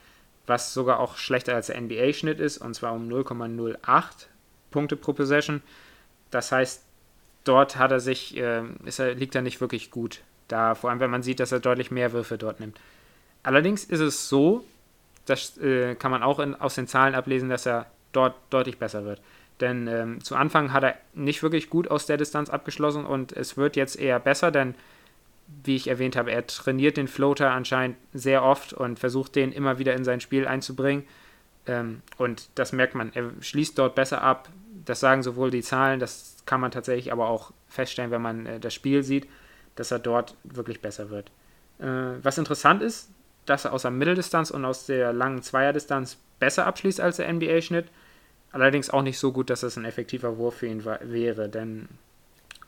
was 0.48 0.74
sogar 0.74 1.00
auch 1.00 1.18
schlechter 1.18 1.56
als 1.56 1.68
der 1.68 1.82
NBA-Schnitt 1.82 2.40
ist, 2.40 2.60
und 2.60 2.74
zwar 2.76 2.94
um 2.94 3.10
0,08 3.10 4.28
Punkte 4.70 4.96
pro 4.96 5.14
Possession. 5.14 5.62
Das 6.30 6.52
heißt, 6.52 6.84
dort 7.44 7.78
hat 7.78 7.92
er 7.92 8.00
sich, 8.00 8.38
äh, 8.38 8.64
ist 8.86 9.00
er, 9.00 9.14
liegt 9.14 9.36
er 9.36 9.42
nicht 9.42 9.62
wirklich 9.62 9.92
gut 9.92 10.22
da, 10.48 10.76
vor 10.76 10.90
allem 10.90 11.00
wenn 11.00 11.12
man 11.12 11.24
sieht, 11.24 11.40
dass 11.40 11.52
er 11.52 11.60
deutlich 11.60 11.92
mehr 11.92 12.12
Würfe 12.14 12.38
dort 12.38 12.60
nimmt. 12.60 12.80
Allerdings 13.44 13.84
ist 13.84 14.02
es 14.02 14.30
so, 14.30 14.64
das 15.26 15.58
äh, 15.58 15.96
kann 15.96 16.12
man 16.12 16.24
auch 16.24 16.40
in, 16.40 16.56
aus 16.56 16.76
den 16.76 16.88
Zahlen 16.88 17.16
ablesen, 17.16 17.50
dass 17.50 17.66
er 17.66 17.88
dort 18.12 18.36
deutlich 18.50 18.78
besser 18.78 19.06
wird. 19.06 19.22
Denn 19.62 19.88
ähm, 19.88 20.24
zu 20.24 20.36
Anfang 20.36 20.74
hat 20.74 20.84
er 20.84 20.96
nicht 21.14 21.44
wirklich 21.44 21.70
gut 21.70 21.90
aus 21.90 22.06
der 22.06 22.18
Distanz 22.18 22.50
abgeschlossen 22.50 23.06
und 23.06 23.32
es 23.32 23.58
wird 23.58 23.76
jetzt 23.76 23.98
eher 23.98 24.20
besser, 24.20 24.52
denn 24.52 24.76
wie 25.64 25.76
ich 25.76 25.88
erwähnt 25.88 26.16
habe, 26.16 26.32
er 26.32 26.48
trainiert 26.48 26.98
den 26.98 27.08
Floater 27.08 27.52
anscheinend 27.52 27.98
sehr 28.14 28.44
oft 28.44 28.74
und 28.74 29.00
versucht 29.00 29.36
den 29.36 29.52
immer 29.52 29.80
wieder 29.80 29.94
in 29.94 30.04
sein 30.04 30.22
Spiel 30.22 30.48
einzubringen. 30.48 31.06
Ähm, 31.68 32.02
und 32.18 32.50
das 32.56 32.72
merkt 32.74 32.96
man. 32.96 33.12
Er 33.14 33.32
schließt 33.40 33.78
dort 33.78 33.96
besser 33.96 34.22
ab. 34.22 34.50
Das 34.86 35.00
sagen 35.00 35.24
sowohl 35.24 35.52
die 35.52 35.62
Zahlen, 35.62 36.00
das 36.00 36.38
kann 36.46 36.62
man 36.62 36.72
tatsächlich 36.72 37.12
aber 37.12 37.28
auch 37.28 37.52
feststellen, 37.68 38.12
wenn 38.12 38.22
man 38.22 38.46
äh, 38.46 38.60
das 38.60 38.74
Spiel 38.74 39.04
sieht, 39.04 39.28
dass 39.76 39.92
er 39.92 40.00
dort 40.00 40.36
wirklich 40.44 40.82
besser 40.82 41.10
wird. 41.10 41.32
Äh, 41.80 42.24
was 42.24 42.38
interessant 42.38 42.82
ist, 42.82 43.10
dass 43.46 43.66
er 43.66 43.74
aus 43.74 43.84
der 43.84 43.92
Mitteldistanz 43.92 44.52
und 44.52 44.66
aus 44.66 44.86
der 44.86 45.14
langen 45.14 45.42
Zweierdistanz 45.42 46.18
besser 46.40 46.66
abschließt 46.66 47.02
als 47.02 47.18
der 47.18 47.32
NBA-Schnitt. 47.32 47.88
Allerdings 48.52 48.90
auch 48.90 49.02
nicht 49.02 49.18
so 49.18 49.32
gut, 49.32 49.50
dass 49.50 49.62
das 49.62 49.78
ein 49.78 49.86
effektiver 49.86 50.38
Wurf 50.38 50.56
für 50.58 50.68
ihn 50.68 50.84
wäre, 50.84 51.50
denn 51.50 51.88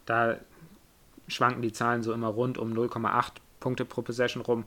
da 0.06 0.38
schwanken 1.28 1.62
die 1.62 1.74
Zahlen 1.74 2.04
so 2.04 2.14
immer 2.14 2.28
rund 2.28 2.58
um 2.58 2.74
0,8 2.74 3.34
Punkte 3.60 3.86
pro 3.86 4.02
Possession 4.02 4.44
rum. 4.44 4.66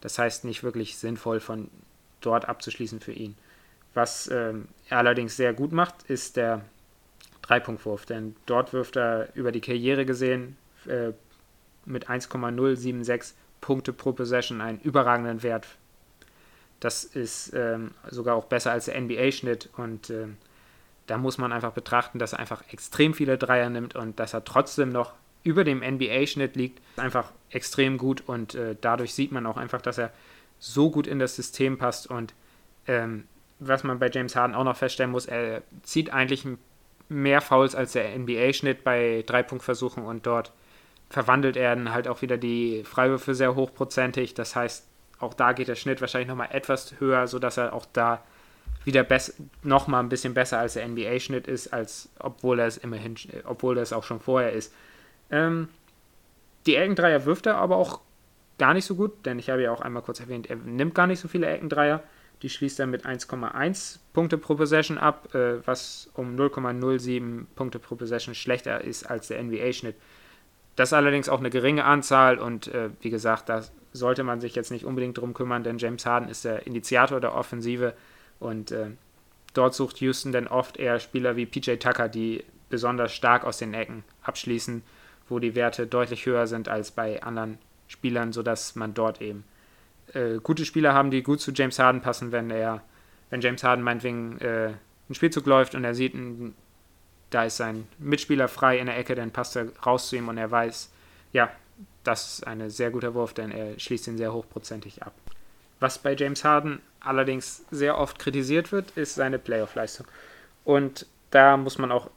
Das 0.00 0.18
heißt 0.18 0.44
nicht 0.44 0.62
wirklich 0.62 0.96
sinnvoll 0.96 1.40
von 1.40 1.70
dort 2.20 2.48
abzuschließen 2.48 3.00
für 3.00 3.12
ihn. 3.12 3.36
Was 3.94 4.28
ähm, 4.28 4.68
er 4.88 4.98
allerdings 4.98 5.36
sehr 5.36 5.54
gut 5.54 5.72
macht, 5.72 6.04
ist 6.04 6.36
der 6.36 6.62
Dreipunktwurf, 7.48 8.06
denn 8.06 8.36
dort 8.46 8.72
wirft 8.72 8.96
er 8.96 9.34
über 9.34 9.52
die 9.52 9.60
Karriere 9.60 10.04
gesehen 10.04 10.56
äh, 10.86 11.12
mit 11.86 12.08
1,076 12.08 13.34
Punkte 13.60 13.92
pro 13.92 14.12
Possession 14.12 14.60
einen 14.60 14.80
überragenden 14.80 15.42
Wert. 15.42 15.66
Das 16.80 17.04
ist 17.04 17.52
ähm, 17.54 17.92
sogar 18.08 18.36
auch 18.36 18.44
besser 18.44 18.70
als 18.70 18.84
der 18.84 19.00
NBA-Schnitt 19.00 19.70
und 19.76 20.10
ähm, 20.10 20.36
da 21.06 21.16
muss 21.16 21.38
man 21.38 21.52
einfach 21.52 21.72
betrachten, 21.72 22.18
dass 22.18 22.34
er 22.34 22.38
einfach 22.38 22.62
extrem 22.70 23.14
viele 23.14 23.38
Dreier 23.38 23.70
nimmt 23.70 23.96
und 23.96 24.20
dass 24.20 24.34
er 24.34 24.44
trotzdem 24.44 24.92
noch 24.92 25.14
über 25.42 25.64
dem 25.64 25.78
NBA-Schnitt 25.80 26.54
liegt. 26.54 26.82
Einfach 26.98 27.32
extrem 27.50 27.96
gut 27.96 28.22
und 28.26 28.54
äh, 28.54 28.76
dadurch 28.80 29.14
sieht 29.14 29.32
man 29.32 29.46
auch 29.46 29.56
einfach, 29.56 29.80
dass 29.80 29.98
er 29.98 30.12
so 30.58 30.90
gut 30.90 31.06
in 31.06 31.18
das 31.18 31.34
System 31.34 31.78
passt 31.78 32.08
und 32.08 32.34
ähm, 32.86 33.24
was 33.58 33.82
man 33.82 33.98
bei 33.98 34.10
James 34.10 34.36
Harden 34.36 34.54
auch 34.54 34.64
noch 34.64 34.76
feststellen 34.76 35.10
muss, 35.10 35.26
er 35.26 35.62
zieht 35.82 36.12
eigentlich 36.12 36.44
mehr 37.08 37.40
Fouls 37.40 37.74
als 37.74 37.92
der 37.92 38.16
NBA-Schnitt 38.18 38.84
bei 38.84 39.24
Dreipunktversuchen 39.26 40.04
und 40.04 40.26
dort 40.26 40.52
verwandelt 41.10 41.56
er 41.56 41.74
dann 41.74 41.92
halt 41.92 42.06
auch 42.06 42.22
wieder 42.22 42.36
die 42.36 42.84
Freiwürfe 42.84 43.34
sehr 43.34 43.54
hochprozentig. 43.54 44.34
Das 44.34 44.54
heißt, 44.54 44.86
auch 45.20 45.34
da 45.34 45.52
geht 45.52 45.68
der 45.68 45.74
Schnitt 45.74 46.00
wahrscheinlich 46.00 46.28
nochmal 46.28 46.50
etwas 46.52 46.94
höher, 47.00 47.26
sodass 47.26 47.56
er 47.56 47.72
auch 47.72 47.86
da 47.92 48.22
wieder 48.84 49.06
nochmal 49.62 50.02
ein 50.02 50.08
bisschen 50.08 50.34
besser 50.34 50.58
als 50.58 50.74
der 50.74 50.86
NBA-Schnitt 50.86 51.46
ist, 51.46 51.72
als 51.72 52.10
obwohl 52.18 52.60
er 52.60 52.66
es 52.66 52.76
immerhin, 52.76 53.16
obwohl 53.44 53.76
er 53.78 53.82
es 53.82 53.92
auch 53.92 54.04
schon 54.04 54.20
vorher 54.20 54.52
ist. 54.52 54.72
Ähm, 55.30 55.68
die 56.66 56.76
Eckendreier 56.76 57.24
wirft 57.24 57.46
er 57.46 57.56
aber 57.56 57.76
auch 57.76 58.00
gar 58.58 58.74
nicht 58.74 58.84
so 58.84 58.94
gut, 58.94 59.24
denn 59.24 59.38
ich 59.38 59.50
habe 59.50 59.62
ja 59.62 59.72
auch 59.72 59.80
einmal 59.80 60.02
kurz 60.02 60.20
erwähnt, 60.20 60.50
er 60.50 60.56
nimmt 60.56 60.94
gar 60.94 61.06
nicht 61.06 61.20
so 61.20 61.28
viele 61.28 61.46
Eckendreier. 61.48 62.02
Die 62.42 62.48
schließt 62.48 62.78
er 62.78 62.86
mit 62.86 63.04
1,1 63.04 63.98
Punkte 64.12 64.38
pro 64.38 64.54
Possession 64.54 64.98
ab, 64.98 65.34
äh, 65.34 65.66
was 65.66 66.10
um 66.14 66.36
0,07 66.36 67.46
Punkte 67.56 67.78
pro 67.78 67.96
Possession 67.96 68.34
schlechter 68.34 68.82
ist 68.82 69.10
als 69.10 69.28
der 69.28 69.42
NBA-Schnitt. 69.42 69.96
Das 70.76 70.90
ist 70.90 70.92
allerdings 70.92 71.28
auch 71.28 71.40
eine 71.40 71.50
geringe 71.50 71.84
Anzahl 71.84 72.38
und 72.38 72.68
äh, 72.68 72.90
wie 73.00 73.10
gesagt, 73.10 73.48
da 73.48 73.64
sollte 73.92 74.22
man 74.22 74.40
sich 74.40 74.54
jetzt 74.54 74.70
nicht 74.70 74.84
unbedingt 74.84 75.18
drum 75.18 75.34
kümmern, 75.34 75.64
denn 75.64 75.78
James 75.78 76.06
Harden 76.06 76.28
ist 76.28 76.44
der 76.44 76.66
Initiator 76.66 77.20
der 77.20 77.34
Offensive 77.34 77.94
und 78.38 78.70
äh, 78.70 78.90
dort 79.54 79.74
sucht 79.74 80.00
Houston 80.00 80.30
dann 80.30 80.46
oft 80.46 80.76
eher 80.76 81.00
Spieler 81.00 81.34
wie 81.34 81.46
PJ 81.46 81.76
Tucker, 81.76 82.08
die 82.08 82.44
besonders 82.70 83.12
stark 83.12 83.44
aus 83.44 83.58
den 83.58 83.74
Ecken 83.74 84.04
abschließen, 84.22 84.82
wo 85.28 85.40
die 85.40 85.56
Werte 85.56 85.88
deutlich 85.88 86.26
höher 86.26 86.46
sind 86.46 86.68
als 86.68 86.92
bei 86.92 87.22
anderen 87.22 87.58
Spielern, 87.88 88.32
sodass 88.32 88.76
man 88.76 88.94
dort 88.94 89.20
eben 89.20 89.44
äh, 90.14 90.38
gute 90.42 90.64
Spieler 90.64 90.94
haben, 90.94 91.10
die 91.10 91.22
gut 91.22 91.40
zu 91.40 91.52
James 91.52 91.78
Harden 91.78 92.00
passen, 92.00 92.32
wenn 92.32 92.50
er, 92.50 92.82
wenn 93.30 93.40
James 93.40 93.62
Harden 93.62 93.84
meinetwegen 93.84 94.38
äh, 94.40 94.72
einen 95.08 95.14
Spielzug 95.14 95.46
läuft 95.46 95.74
und 95.74 95.84
er 95.84 95.94
sieht, 95.94 96.14
da 97.30 97.44
ist 97.44 97.56
sein 97.58 97.86
Mitspieler 97.98 98.48
frei 98.48 98.78
in 98.78 98.86
der 98.86 98.98
Ecke, 98.98 99.14
dann 99.14 99.30
passt 99.30 99.56
er 99.56 99.68
raus 99.84 100.08
zu 100.08 100.16
ihm 100.16 100.28
und 100.28 100.38
er 100.38 100.50
weiß, 100.50 100.90
ja, 101.32 101.50
das 102.04 102.34
ist 102.34 102.46
ein 102.46 102.70
sehr 102.70 102.90
guter 102.90 103.14
Wurf, 103.14 103.34
denn 103.34 103.50
er 103.50 103.78
schließt 103.78 104.06
ihn 104.08 104.16
sehr 104.16 104.32
hochprozentig 104.32 105.02
ab. 105.02 105.12
Was 105.80 105.98
bei 105.98 106.14
James 106.14 106.44
Harden 106.44 106.80
allerdings 107.00 107.64
sehr 107.70 107.98
oft 107.98 108.18
kritisiert 108.18 108.72
wird, 108.72 108.90
ist 108.92 109.14
seine 109.14 109.38
Playoff-Leistung. 109.38 110.06
Und 110.64 111.06
da 111.30 111.56
muss 111.56 111.78
man 111.78 111.92
auch 111.92 112.10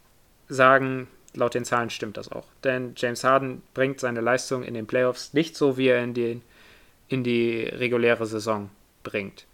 sagen, 0.47 1.07
laut 1.33 1.53
den 1.53 1.65
Zahlen 1.65 1.89
stimmt 1.89 2.17
das 2.17 2.31
auch. 2.31 2.45
Denn 2.63 2.93
James 2.95 3.23
Harden 3.23 3.61
bringt 3.73 3.99
seine 3.99 4.21
Leistung 4.21 4.63
in 4.63 4.73
den 4.73 4.87
Playoffs 4.87 5.33
nicht 5.33 5.55
so, 5.55 5.77
wie 5.77 5.87
er 5.87 6.03
in, 6.03 6.13
den, 6.13 6.41
in 7.11 7.23
die 7.23 7.63
reguläre 7.63 8.25
Saison 8.25 8.69
bringt. 9.03 9.45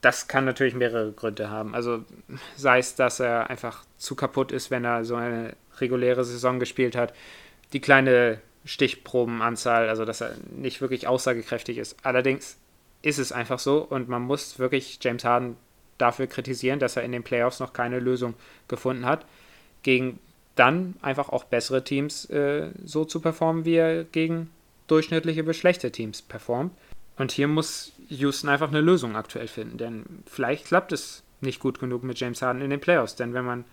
Das 0.00 0.28
kann 0.28 0.44
natürlich 0.44 0.74
mehrere 0.74 1.12
Gründe 1.12 1.50
haben. 1.50 1.74
Also 1.74 2.04
sei 2.56 2.78
es, 2.78 2.94
dass 2.94 3.20
er 3.20 3.50
einfach 3.50 3.84
zu 3.96 4.14
kaputt 4.14 4.52
ist, 4.52 4.70
wenn 4.70 4.84
er 4.84 5.04
so 5.04 5.16
eine 5.16 5.56
reguläre 5.78 6.24
Saison 6.24 6.58
gespielt 6.58 6.96
hat. 6.96 7.14
Die 7.72 7.80
kleine 7.80 8.40
Stichprobenanzahl, 8.64 9.88
also 9.88 10.04
dass 10.04 10.20
er 10.20 10.36
nicht 10.50 10.80
wirklich 10.80 11.06
aussagekräftig 11.06 11.78
ist. 11.78 11.96
Allerdings 12.02 12.58
ist 13.02 13.18
es 13.18 13.32
einfach 13.32 13.58
so 13.58 13.82
und 13.82 14.08
man 14.08 14.22
muss 14.22 14.58
wirklich 14.58 14.98
James 15.00 15.24
Harden 15.24 15.56
dafür 15.98 16.26
kritisieren, 16.26 16.78
dass 16.78 16.96
er 16.96 17.04
in 17.04 17.12
den 17.12 17.22
Playoffs 17.22 17.60
noch 17.60 17.72
keine 17.72 18.00
Lösung 18.00 18.34
gefunden 18.68 19.06
hat, 19.06 19.24
gegen 19.82 20.18
dann 20.56 20.96
einfach 21.02 21.28
auch 21.28 21.44
bessere 21.44 21.84
Teams 21.84 22.24
äh, 22.26 22.70
so 22.84 23.04
zu 23.04 23.20
performen, 23.20 23.64
wie 23.64 23.76
er 23.76 24.04
gegen 24.04 24.50
durchschnittliche 24.86 25.44
bis 25.44 25.56
schlechte 25.56 25.90
Teams 25.90 26.22
performt. 26.22 26.72
Und 27.16 27.32
hier 27.32 27.48
muss 27.48 27.92
Houston 28.08 28.48
einfach 28.48 28.68
eine 28.68 28.80
Lösung 28.80 29.16
aktuell 29.16 29.48
finden, 29.48 29.78
denn 29.78 30.04
vielleicht 30.26 30.66
klappt 30.66 30.92
es 30.92 31.22
nicht 31.40 31.60
gut 31.60 31.78
genug 31.78 32.02
mit 32.02 32.18
James 32.18 32.42
Harden 32.42 32.62
in 32.62 32.70
den 32.70 32.80
Playoffs, 32.80 33.16
denn 33.16 33.34
wenn 33.34 33.44
man 33.44 33.64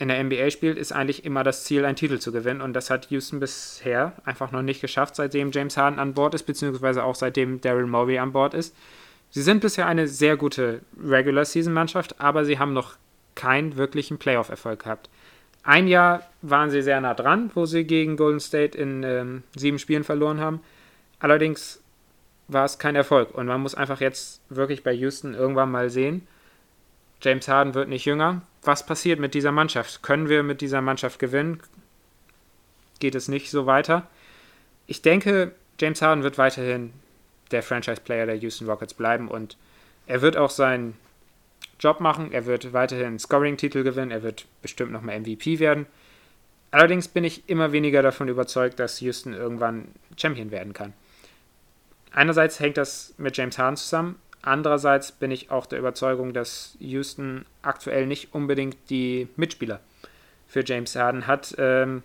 in 0.00 0.08
der 0.08 0.24
NBA 0.24 0.50
spielt, 0.50 0.78
ist 0.78 0.92
eigentlich 0.92 1.26
immer 1.26 1.44
das 1.44 1.64
Ziel, 1.64 1.84
einen 1.84 1.94
Titel 1.94 2.18
zu 2.18 2.32
gewinnen. 2.32 2.62
Und 2.62 2.72
das 2.72 2.88
hat 2.88 3.10
Houston 3.10 3.38
bisher 3.38 4.14
einfach 4.24 4.50
noch 4.50 4.62
nicht 4.62 4.80
geschafft, 4.80 5.14
seitdem 5.14 5.52
James 5.52 5.76
Harden 5.76 5.98
an 5.98 6.14
Bord 6.14 6.34
ist, 6.34 6.44
beziehungsweise 6.44 7.04
auch 7.04 7.14
seitdem 7.14 7.60
Daryl 7.60 7.86
Morey 7.86 8.18
an 8.18 8.32
Bord 8.32 8.54
ist. 8.54 8.74
Sie 9.28 9.42
sind 9.42 9.60
bisher 9.60 9.86
eine 9.86 10.08
sehr 10.08 10.38
gute 10.38 10.80
Regular-Season-Mannschaft, 11.04 12.18
aber 12.18 12.46
sie 12.46 12.58
haben 12.58 12.72
noch 12.72 12.96
keinen 13.34 13.76
wirklichen 13.76 14.16
Playoff-Erfolg 14.16 14.84
gehabt. 14.84 15.10
Ein 15.62 15.88
Jahr 15.88 16.22
waren 16.42 16.70
sie 16.70 16.82
sehr 16.82 17.00
nah 17.00 17.14
dran, 17.14 17.50
wo 17.54 17.66
sie 17.66 17.84
gegen 17.84 18.16
Golden 18.16 18.40
State 18.40 18.76
in 18.76 19.02
ähm, 19.02 19.42
sieben 19.54 19.78
Spielen 19.78 20.04
verloren 20.04 20.40
haben. 20.40 20.60
Allerdings 21.18 21.82
war 22.48 22.64
es 22.64 22.78
kein 22.78 22.96
Erfolg. 22.96 23.34
Und 23.34 23.46
man 23.46 23.60
muss 23.60 23.74
einfach 23.74 24.00
jetzt 24.00 24.40
wirklich 24.48 24.82
bei 24.82 24.92
Houston 24.92 25.34
irgendwann 25.34 25.70
mal 25.70 25.90
sehen, 25.90 26.26
James 27.22 27.48
Harden 27.48 27.74
wird 27.74 27.88
nicht 27.88 28.06
jünger. 28.06 28.42
Was 28.62 28.86
passiert 28.86 29.20
mit 29.20 29.34
dieser 29.34 29.52
Mannschaft? 29.52 30.02
Können 30.02 30.28
wir 30.28 30.42
mit 30.42 30.60
dieser 30.60 30.80
Mannschaft 30.80 31.18
gewinnen? 31.18 31.60
Geht 32.98 33.14
es 33.14 33.28
nicht 33.28 33.50
so 33.50 33.66
weiter? 33.66 34.06
Ich 34.86 35.02
denke, 35.02 35.52
James 35.78 36.02
Harden 36.02 36.24
wird 36.24 36.38
weiterhin 36.38 36.92
der 37.50 37.62
Franchise-Player 37.62 38.26
der 38.26 38.36
Houston 38.36 38.68
Rockets 38.68 38.94
bleiben 38.94 39.28
und 39.28 39.56
er 40.06 40.22
wird 40.22 40.36
auch 40.36 40.50
seinen 40.50 40.96
Job 41.78 42.00
machen. 42.00 42.32
Er 42.32 42.46
wird 42.46 42.72
weiterhin 42.72 43.18
Scoring-Titel 43.18 43.82
gewinnen. 43.82 44.10
Er 44.10 44.22
wird 44.22 44.46
bestimmt 44.62 44.92
nochmal 44.92 45.20
MVP 45.20 45.58
werden. 45.58 45.86
Allerdings 46.70 47.08
bin 47.08 47.24
ich 47.24 47.48
immer 47.48 47.72
weniger 47.72 48.02
davon 48.02 48.28
überzeugt, 48.28 48.78
dass 48.78 49.00
Houston 49.00 49.32
irgendwann 49.32 49.88
Champion 50.16 50.50
werden 50.50 50.72
kann. 50.72 50.92
Einerseits 52.12 52.60
hängt 52.60 52.76
das 52.76 53.14
mit 53.18 53.36
James 53.36 53.58
Harden 53.58 53.76
zusammen, 53.76 54.16
Andererseits 54.42 55.12
bin 55.12 55.30
ich 55.30 55.50
auch 55.50 55.66
der 55.66 55.78
Überzeugung, 55.78 56.32
dass 56.32 56.76
Houston 56.80 57.44
aktuell 57.62 58.06
nicht 58.06 58.32
unbedingt 58.34 58.76
die 58.88 59.28
Mitspieler 59.36 59.80
für 60.48 60.64
James 60.64 60.96
Harden 60.96 61.26
hat, 61.26 61.54
ähm, 61.58 62.02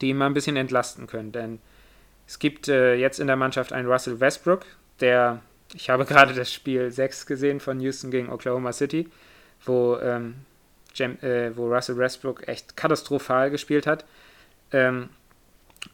die 0.00 0.08
ihn 0.08 0.16
mal 0.16 0.26
ein 0.26 0.34
bisschen 0.34 0.56
entlasten 0.56 1.06
können. 1.06 1.32
Denn 1.32 1.58
es 2.26 2.38
gibt 2.38 2.68
äh, 2.68 2.94
jetzt 2.94 3.20
in 3.20 3.26
der 3.26 3.36
Mannschaft 3.36 3.72
einen 3.72 3.88
Russell 3.88 4.20
Westbrook, 4.20 4.64
der, 5.00 5.42
ich 5.74 5.90
habe 5.90 6.04
gerade 6.04 6.34
das 6.34 6.52
Spiel 6.52 6.90
6 6.90 7.26
gesehen 7.26 7.60
von 7.60 7.80
Houston 7.80 8.10
gegen 8.10 8.30
Oklahoma 8.30 8.72
City, 8.72 9.08
wo 9.64 9.96
ähm, 9.98 10.34
Jam, 10.94 11.18
äh, 11.22 11.56
wo 11.56 11.72
Russell 11.72 11.96
Westbrook 11.96 12.48
echt 12.48 12.76
katastrophal 12.76 13.50
gespielt 13.50 13.86
hat. 13.86 14.04
Ähm, 14.72 15.10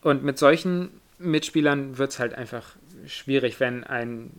und 0.01 0.25
mit 0.25 0.39
solchen 0.39 1.01
Mitspielern 1.19 1.99
wird 1.99 2.13
es 2.13 2.19
halt 2.19 2.35
einfach 2.35 2.77
schwierig, 3.07 3.61
wenn 3.61 3.85
ein. 3.85 4.31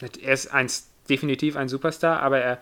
Er 0.00 0.34
ist 0.34 0.48
ein, 0.48 0.68
definitiv 1.08 1.56
ein 1.56 1.68
Superstar, 1.68 2.20
aber 2.20 2.38
er 2.38 2.58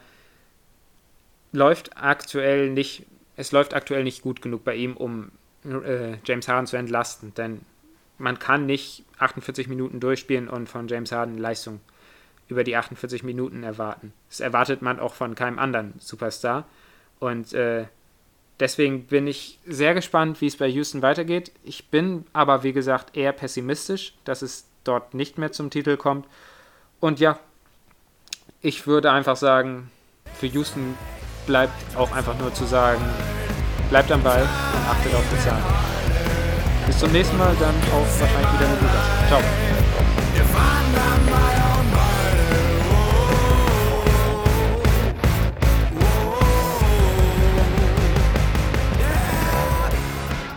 läuft 1.53 1.97
aktuell 1.97 2.71
nicht. 2.71 3.07
Es 3.37 3.51
läuft 3.51 3.75
aktuell 3.75 4.05
nicht 4.05 4.23
gut 4.23 4.41
genug 4.41 4.63
bei 4.63 4.77
ihm, 4.77 4.97
um 4.97 5.33
äh, 5.65 6.17
James 6.25 6.47
Harden 6.47 6.67
zu 6.69 6.77
entlasten. 6.77 7.35
Denn 7.35 7.63
man 8.19 8.39
kann 8.39 8.67
nicht 8.67 9.05
48 9.19 9.67
Minuten 9.67 9.99
durchspielen 9.99 10.49
und 10.49 10.69
von 10.69 10.87
James 10.87 11.11
Harden 11.11 11.39
Leistung 11.39 11.81
über 12.49 12.65
die 12.65 12.77
48 12.77 13.23
Minuten 13.23 13.63
erwarten. 13.63 14.13
Das 14.29 14.41
erwartet 14.41 14.83
man 14.83 15.01
auch 15.01 15.15
von 15.15 15.35
keinem 15.35 15.59
anderen 15.59 15.95
Superstar. 15.99 16.67
Und 17.21 17.53
äh, 17.53 17.87
deswegen 18.61 19.07
bin 19.07 19.27
ich 19.27 19.59
sehr 19.67 19.95
gespannt, 19.95 20.41
wie 20.41 20.47
es 20.47 20.57
bei 20.57 20.67
Houston 20.69 21.03
weitergeht. 21.03 21.53
Ich 21.63 21.89
bin 21.89 22.27
aber, 22.33 22.63
wie 22.63 22.73
gesagt, 22.73 23.17
eher 23.17 23.33
pessimistisch, 23.33 24.15
dass 24.25 24.43
es 24.43 24.67
dort 24.85 25.15
nicht 25.15 25.39
mehr 25.39 25.53
zum 25.53 25.71
Titel 25.71 25.97
kommt. 25.97 26.27
Und 27.01 27.21
ja, 27.21 27.39
ich 28.61 28.87
würde 28.87 29.11
einfach 29.11 29.37
sagen, 29.37 29.91
für 30.35 30.47
Houston 30.47 30.97
bleibt 31.47 31.97
auch 31.97 32.13
einfach 32.13 32.39
nur 32.39 32.53
zu 32.55 32.65
sagen, 32.65 33.03
bleibt 33.91 34.11
am 34.11 34.23
Ball 34.23 34.43
und 34.43 34.89
achtet 34.89 35.15
auf 35.15 35.25
die 35.31 35.39
Zahlen. 35.41 35.65
Bis 36.87 36.99
zum 36.99 37.13
nächsten 37.13 37.37
Mal, 37.39 37.55
dann 37.59 37.75
auch 37.93 38.21
wahrscheinlich 38.21 38.53
wieder 38.53 38.69
mit 38.69 38.81
Lukas. 38.81 39.29
Ciao. 39.29 39.41